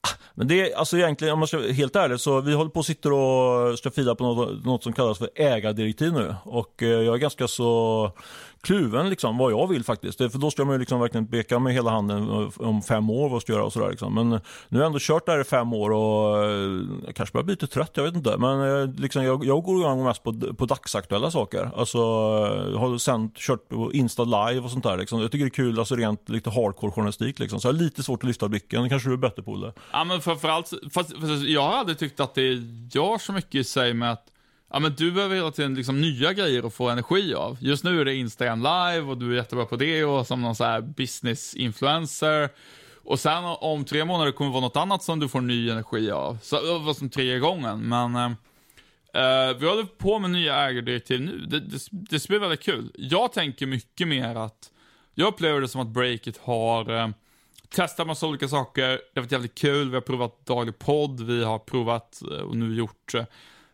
[0.01, 2.71] ah, men det är alltså egentligen, om man ska vara helt ärlig, så vi håller
[2.71, 6.35] på att sitta och ska fila på något, något som kallas för ägardirektiv nu.
[6.45, 8.13] Och jag är ganska så
[8.61, 10.19] kluven liksom, vad jag vill faktiskt.
[10.19, 13.29] För då ska man ju liksom verkligen beka med hela handen eh, om fem år
[13.29, 13.91] vad ska jag göra och sådär.
[13.91, 14.15] Liksom.
[14.15, 17.33] Men eh, nu har jag ändå kört där i fem år och eh, jag kanske
[17.33, 18.37] börjar bli lite trött, jag vet inte.
[18.37, 21.71] Men liksom, jag, jag går igång mest på, på dagsaktuella saker.
[21.77, 21.99] Alltså,
[22.73, 24.97] jag har sen kört på Insta live och sånt där.
[24.97, 25.21] Liksom.
[25.21, 27.39] Jag tycker det är kul, alltså rent lite hardcore journalistik.
[27.39, 27.61] Liksom.
[27.61, 28.83] Så jag har lite svårt att lyfta blicken.
[28.83, 29.73] Det kanske du är bättre på det.
[29.93, 33.65] Ja men framförallt, fast, fast jag har aldrig tyckt att det gör så mycket i
[33.65, 34.27] sig med att
[34.71, 37.57] Ja men du behöver hela tiden liksom nya grejer att få energi av.
[37.61, 40.55] Just nu är det Instagram live och du är jättebra på det och som någon
[40.55, 42.49] så här business influencer.
[43.05, 46.11] Och sen om tre månader kommer det vara något annat som du får ny energi
[46.11, 46.39] av.
[46.43, 48.37] Så det var som tredje gången, men
[49.15, 51.39] Eh, eh vi håller på med nya ägardirektiv nu.
[51.39, 52.93] Det, det, det ska bli väldigt kul.
[52.95, 54.71] Jag tänker mycket mer att,
[55.15, 57.09] jag upplever det som att Breakit har Eh,
[57.69, 58.89] testat massa olika saker.
[58.89, 59.89] Det har varit jävligt kul.
[59.89, 63.25] Vi har provat daglig podd, vi har provat eh, och nu gjort eh,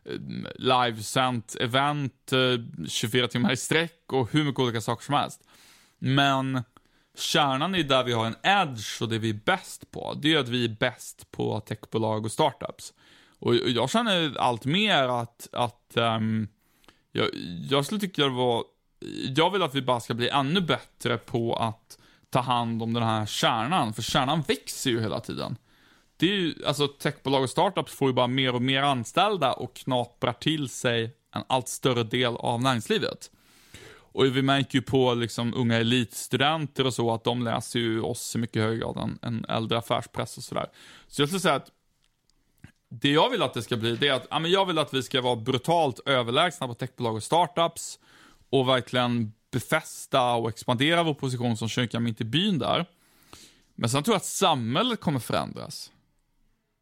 [0.05, 0.19] Eh,
[0.55, 5.41] livesänt event eh, 24 timmar i sträck och hur mycket olika saker som helst.
[5.99, 6.63] Men
[7.19, 10.15] kärnan är där vi har en edge och det vi är bäst på.
[10.23, 12.93] Det är att vi är bäst på techbolag och startups.
[13.39, 16.49] Och jag känner allt mer att, att um,
[17.13, 17.29] jag,
[17.71, 18.65] jag skulle tycka det var,
[19.37, 21.99] jag vill att vi bara ska bli ännu bättre på att
[22.31, 25.57] ta hand om den här kärnan, för kärnan växer ju hela tiden
[26.25, 29.75] det är ju, alltså techbolag och startups får ju bara mer och mer anställda och
[29.77, 33.31] knaprar till sig en allt större del av näringslivet.
[33.87, 38.37] Och vi märker ju på liksom unga elitstudenter och så att de läser ju oss
[38.37, 40.67] i mycket högre grad än, än äldre affärspress och sådär.
[41.07, 41.71] Så jag skulle säga att
[42.89, 44.95] det jag vill att det ska bli, det är att ja, men jag vill att
[44.95, 47.99] vi ska vara brutalt överlägsna på techbolag och startups
[48.51, 52.87] och verkligen befästa och expandera vår position som kyrkan mitt i byn där.
[53.75, 55.91] Men sen tror jag att samhället kommer förändras.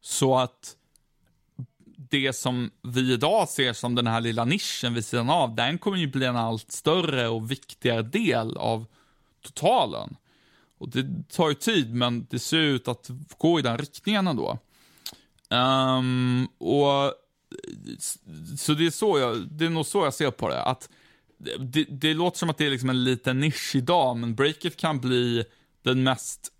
[0.03, 0.75] Så att
[2.09, 5.97] det som vi idag ser som den här lilla nischen vid sidan av, den kommer
[5.97, 8.85] ju bli en allt större och viktigare del av
[9.41, 10.15] totalen.
[10.77, 14.59] Och det tar ju tid, men det ser ut att gå i den riktningen ändå.
[15.49, 17.13] Um, och
[18.57, 20.63] så det är, så jag, det är nog så jag ser på det.
[20.63, 20.89] Att
[21.59, 24.99] det, det låter som att det är liksom en liten nisch idag, men breaket kan
[24.99, 25.45] bli
[25.81, 26.51] den mest,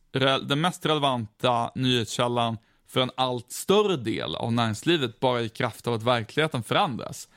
[0.41, 2.57] den mest relevanta nyhetskällan
[2.93, 7.27] för en allt större del av näringslivet bara i kraft av att verkligheten förändras.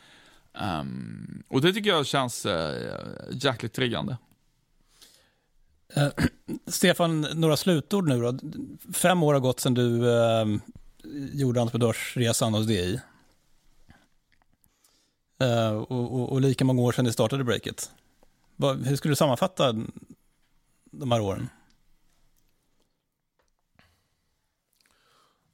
[0.81, 2.53] Um, och det tycker jag känns uh,
[3.31, 4.17] jäkligt triggande.
[5.97, 6.09] Uh,
[6.67, 8.39] Stefan, några slutord nu då?
[8.93, 10.59] Fem år har gått sedan du uh,
[11.33, 13.01] gjorde entreprenörsresan hos DI.
[15.43, 17.91] Uh, och, och, och, lika många år sedan ni startade Breakit.
[18.85, 19.73] Hur skulle du sammanfatta
[20.91, 21.49] de här åren?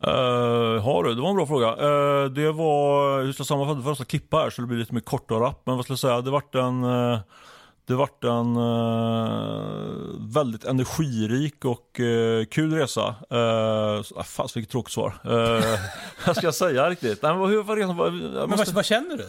[0.07, 1.15] Uh, har du?
[1.15, 1.69] Det var en bra fråga.
[1.69, 5.01] Uh, det var, hur ska jag sammanfatta, första klippa här så det blir lite mer
[5.01, 5.63] kortare rapp.
[5.65, 7.19] Men vad ska jag säga, det vart en, uh,
[7.87, 12.01] det vart en uh, väldigt energirik och
[12.51, 13.15] kul resa.
[13.33, 15.15] Uh, fan vilket tråkigt svar.
[16.27, 17.23] Vad ska jag säga riktigt?
[17.23, 17.97] Nej, men hur var resan?
[17.97, 19.27] Men vad, vad känner du?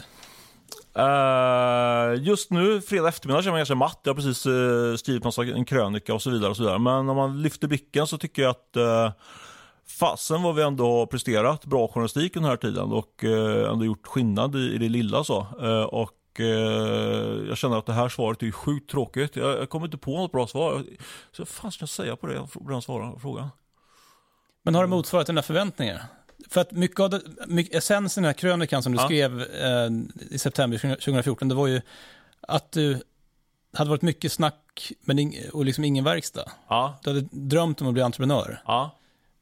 [0.99, 3.99] Uh, just nu, fredag eftermiddag, känner jag mig ganska matt.
[4.03, 6.49] Jag har precis uh, skrivit massa, en krönika och så vidare.
[6.49, 6.79] och så vidare.
[6.79, 9.11] Men om man lyfter blicken så tycker jag att uh,
[9.87, 14.07] fasen vad vi ändå har presterat bra journalistik den här tiden och uh, ändå gjort
[14.07, 15.23] skillnad i, i det lilla.
[15.23, 15.47] så.
[15.61, 16.19] Uh, och
[17.47, 19.35] jag känner att det här svaret är sjukt tråkigt.
[19.35, 20.83] Jag, jag kommer inte på något bra svar.
[21.31, 23.49] Så vad fan ska jag säga på det, på den svara, frågan?
[24.63, 26.05] Men har det motsvarat dina förväntningar?
[26.49, 29.05] För att mycket av det, mycket, essensen i den här krönikan som du ja.
[29.05, 29.89] skrev eh,
[30.29, 31.81] i september 2014, det var ju
[32.41, 33.01] att du
[33.73, 36.51] hade varit mycket snack men ing, och liksom ingen verkstad.
[36.67, 36.99] Ja.
[37.03, 38.61] Du hade drömt om att bli entreprenör.
[38.65, 38.91] Ja.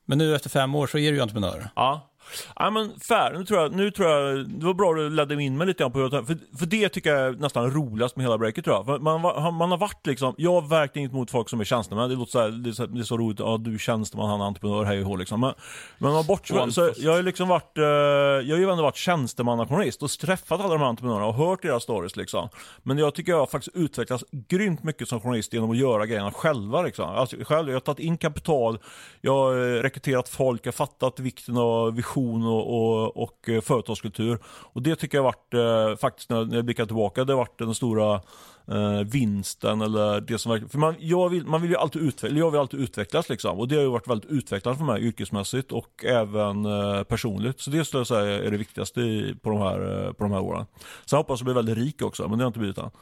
[0.06, 1.70] Men nu efter fem år så är du ju entreprenör.
[1.76, 2.11] Ja.
[2.56, 3.38] Ja, men fair.
[3.38, 5.84] Nu tror, jag, nu tror jag, det var bra att du ledde in mig lite
[5.84, 6.26] grann på det.
[6.26, 8.86] För, för det tycker jag är nästan roligast med hela breaket tror jag.
[8.86, 9.22] För man,
[9.56, 12.10] man har varit liksom, jag har verkligen inte mot folk som är tjänstemän.
[12.10, 14.30] Det låter så, här, det, är så, det är så roligt, ja du är tjänsteman,
[14.30, 15.40] han är entreprenör, hej och hå liksom.
[15.40, 15.54] Men,
[15.98, 20.04] men man bort, så, jag har liksom varit, uh, jag har ju ändå varit tjänstemannajournalist
[20.04, 22.50] och träffat alla de här entreprenörerna och hört deras stories liksom.
[22.84, 26.32] Men jag tycker jag har faktiskt utvecklats grymt mycket som journalist genom att göra grejerna
[26.32, 27.10] själva liksom.
[27.10, 28.80] Alltså, själv, jag har tagit in kapital,
[29.22, 34.40] jag har rekryterat folk, jag har fattat vikten av vision och, och och, och företagskultur.
[34.46, 35.54] Och det tycker jag har varit,
[35.94, 38.22] eh, faktiskt när jag blickar tillbaka, det har varit den stora
[38.68, 42.52] eh, vinsten eller det som För man, jag vill, man vill ju alltid utvecklas, jag
[42.52, 43.60] vill alltid utvecklas liksom.
[43.60, 47.60] Och det har ju varit väldigt utvecklande för mig yrkesmässigt och även eh, personligt.
[47.62, 50.32] Så det skulle jag säga är det viktigaste i, på, de här, eh, på de
[50.32, 50.66] här åren.
[51.06, 52.90] Sen hoppas jag bli väldigt rik också, men det har jag inte blivit än.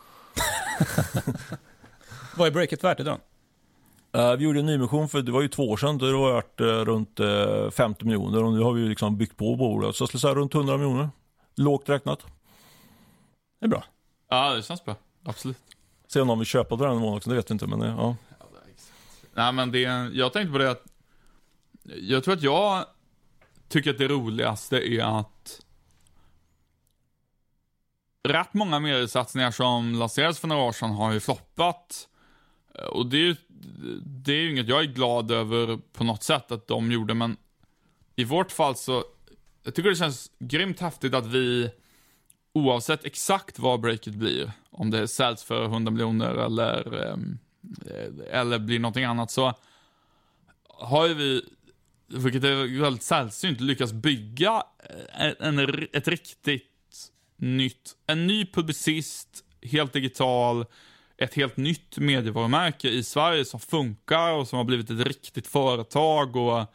[2.38, 3.20] Vad är breaket värt idag?
[4.18, 5.97] Uh, vi gjorde en nymission för det var ju två år sedan.
[5.97, 9.38] Det var värt uh, runt uh, eh, 50 miljoner och nu har vi liksom byggt
[9.38, 9.95] på bordet.
[9.95, 11.10] Så jag skulle säga runt 100 miljoner.
[11.55, 12.26] Lågt räknat.
[13.60, 13.84] Det är bra.
[14.30, 14.95] Ja, det känns bra.
[15.24, 15.57] Absolut.
[16.07, 17.68] Se om någon vill köpa den nivån också, det vet vi inte.
[17.68, 18.16] Men, ja.
[19.34, 19.80] Nej, men det,
[20.14, 20.84] jag tänkte på det att
[21.84, 22.86] jag tror att jag
[23.68, 25.62] tycker att det roligaste är att
[28.24, 32.07] rätt många mediesatsningar som lanserades för några år sedan har ju floppat.
[32.91, 33.36] Och det är ju
[34.03, 37.38] det är ju inget jag är glad över på något sätt att de gjorde, men
[38.16, 39.03] i vårt fall så,
[39.64, 41.70] jag tycker det känns grymt häftigt att vi,
[42.53, 47.39] oavsett exakt vad breaket blir, om det säljs för 100 miljoner eller, ehm,
[47.86, 49.53] eh, eller blir någonting annat, så
[50.64, 51.45] har ju vi,
[52.07, 59.43] vilket är väldigt sällsynt, lyckats bygga eh, en, en, ett riktigt nytt, en ny publicist,
[59.62, 60.66] helt digital,
[61.20, 66.36] ett helt nytt medievarumärke i Sverige som funkar och som har blivit ett riktigt företag
[66.36, 66.65] och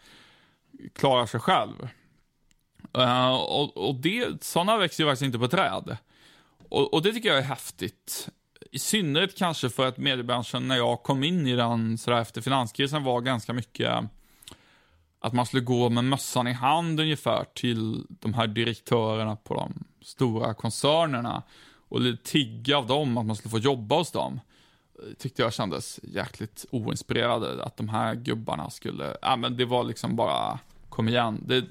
[0.92, 1.88] klarar sig själv.
[2.98, 5.96] Uh, och, och det, sådana växer ju faktiskt inte på träd.
[6.68, 8.28] Och, och, det tycker jag är häftigt.
[8.72, 13.04] I synnerhet kanske för att mediebranschen när jag kom in i den sådär efter finanskrisen
[13.04, 13.90] var ganska mycket
[15.20, 19.84] att man skulle gå med mössan i hand ungefär till de här direktörerna på de
[20.02, 21.42] stora koncernerna
[21.94, 24.40] och tigga av dem att man skulle få jobba hos dem.
[25.18, 30.16] Tyckte jag kändes jäkligt oinspirerade att de här gubbarna skulle, ja men det var liksom
[30.16, 31.42] bara, kom igen.
[31.46, 31.64] Det,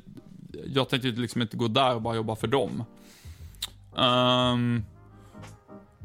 [0.65, 2.83] jag tänkte liksom inte gå där och bara jobba för dem.
[3.95, 4.85] Um,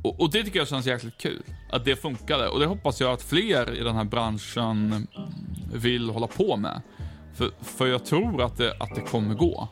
[0.03, 2.49] och, och, det tycker jag känns jäkligt kul, att det funkade.
[2.49, 5.07] Och det hoppas jag att fler i den här branschen
[5.73, 6.83] vill hålla på med.
[7.35, 9.69] För, för jag tror att det, att det kommer gå.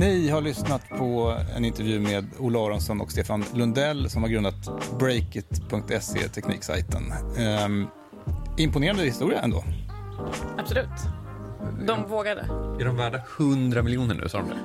[0.00, 4.70] Ni har lyssnat på en intervju med Ola Aronsson och Stefan Lundell som har grundat
[4.98, 7.12] Breakit.se, tekniksajten.
[7.38, 7.86] Ehm,
[8.58, 9.64] imponerande historia ändå.
[10.58, 10.88] Absolut.
[11.86, 12.40] De vågade.
[12.80, 14.56] Är de värda 100 miljoner nu, sa de det?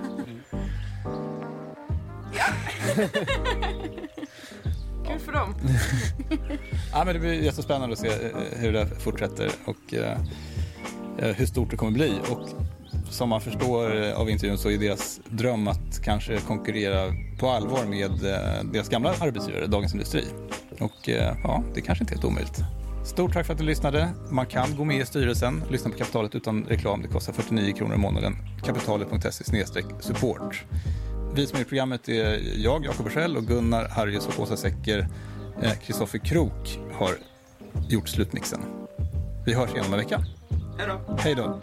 [5.07, 5.55] Kul för dem.
[6.91, 10.17] Ja, men det blir jättespännande att se eh, hur det fortsätter och eh,
[11.17, 12.13] eh, hur stort det kommer bli.
[12.29, 12.49] Och
[13.15, 17.85] som man förstår eh, av intervjun så är deras dröm att kanske konkurrera på allvar
[17.85, 20.23] med eh, deras gamla arbetsgivare, Dagens Industri.
[20.79, 22.59] Och eh, ja, det är kanske inte är helt omöjligt.
[23.05, 24.09] Stort tack för att du lyssnade.
[24.29, 27.01] Man kan gå med i styrelsen, lyssna på Kapitalet utan reklam.
[27.01, 28.35] Det kostar 49 kronor i månaden.
[28.65, 29.43] Kapitalet.se
[29.99, 30.63] support.
[31.35, 35.07] Vi som är i programmet är jag, Jakob Bursell och Gunnar Harrius och Åsa Secker.
[35.85, 37.11] Kristoffer Krook har
[37.89, 38.59] gjort slutmixen.
[39.45, 40.25] Vi hörs igen om en vecka.
[40.77, 41.15] Hej då.
[41.17, 41.61] Hej då.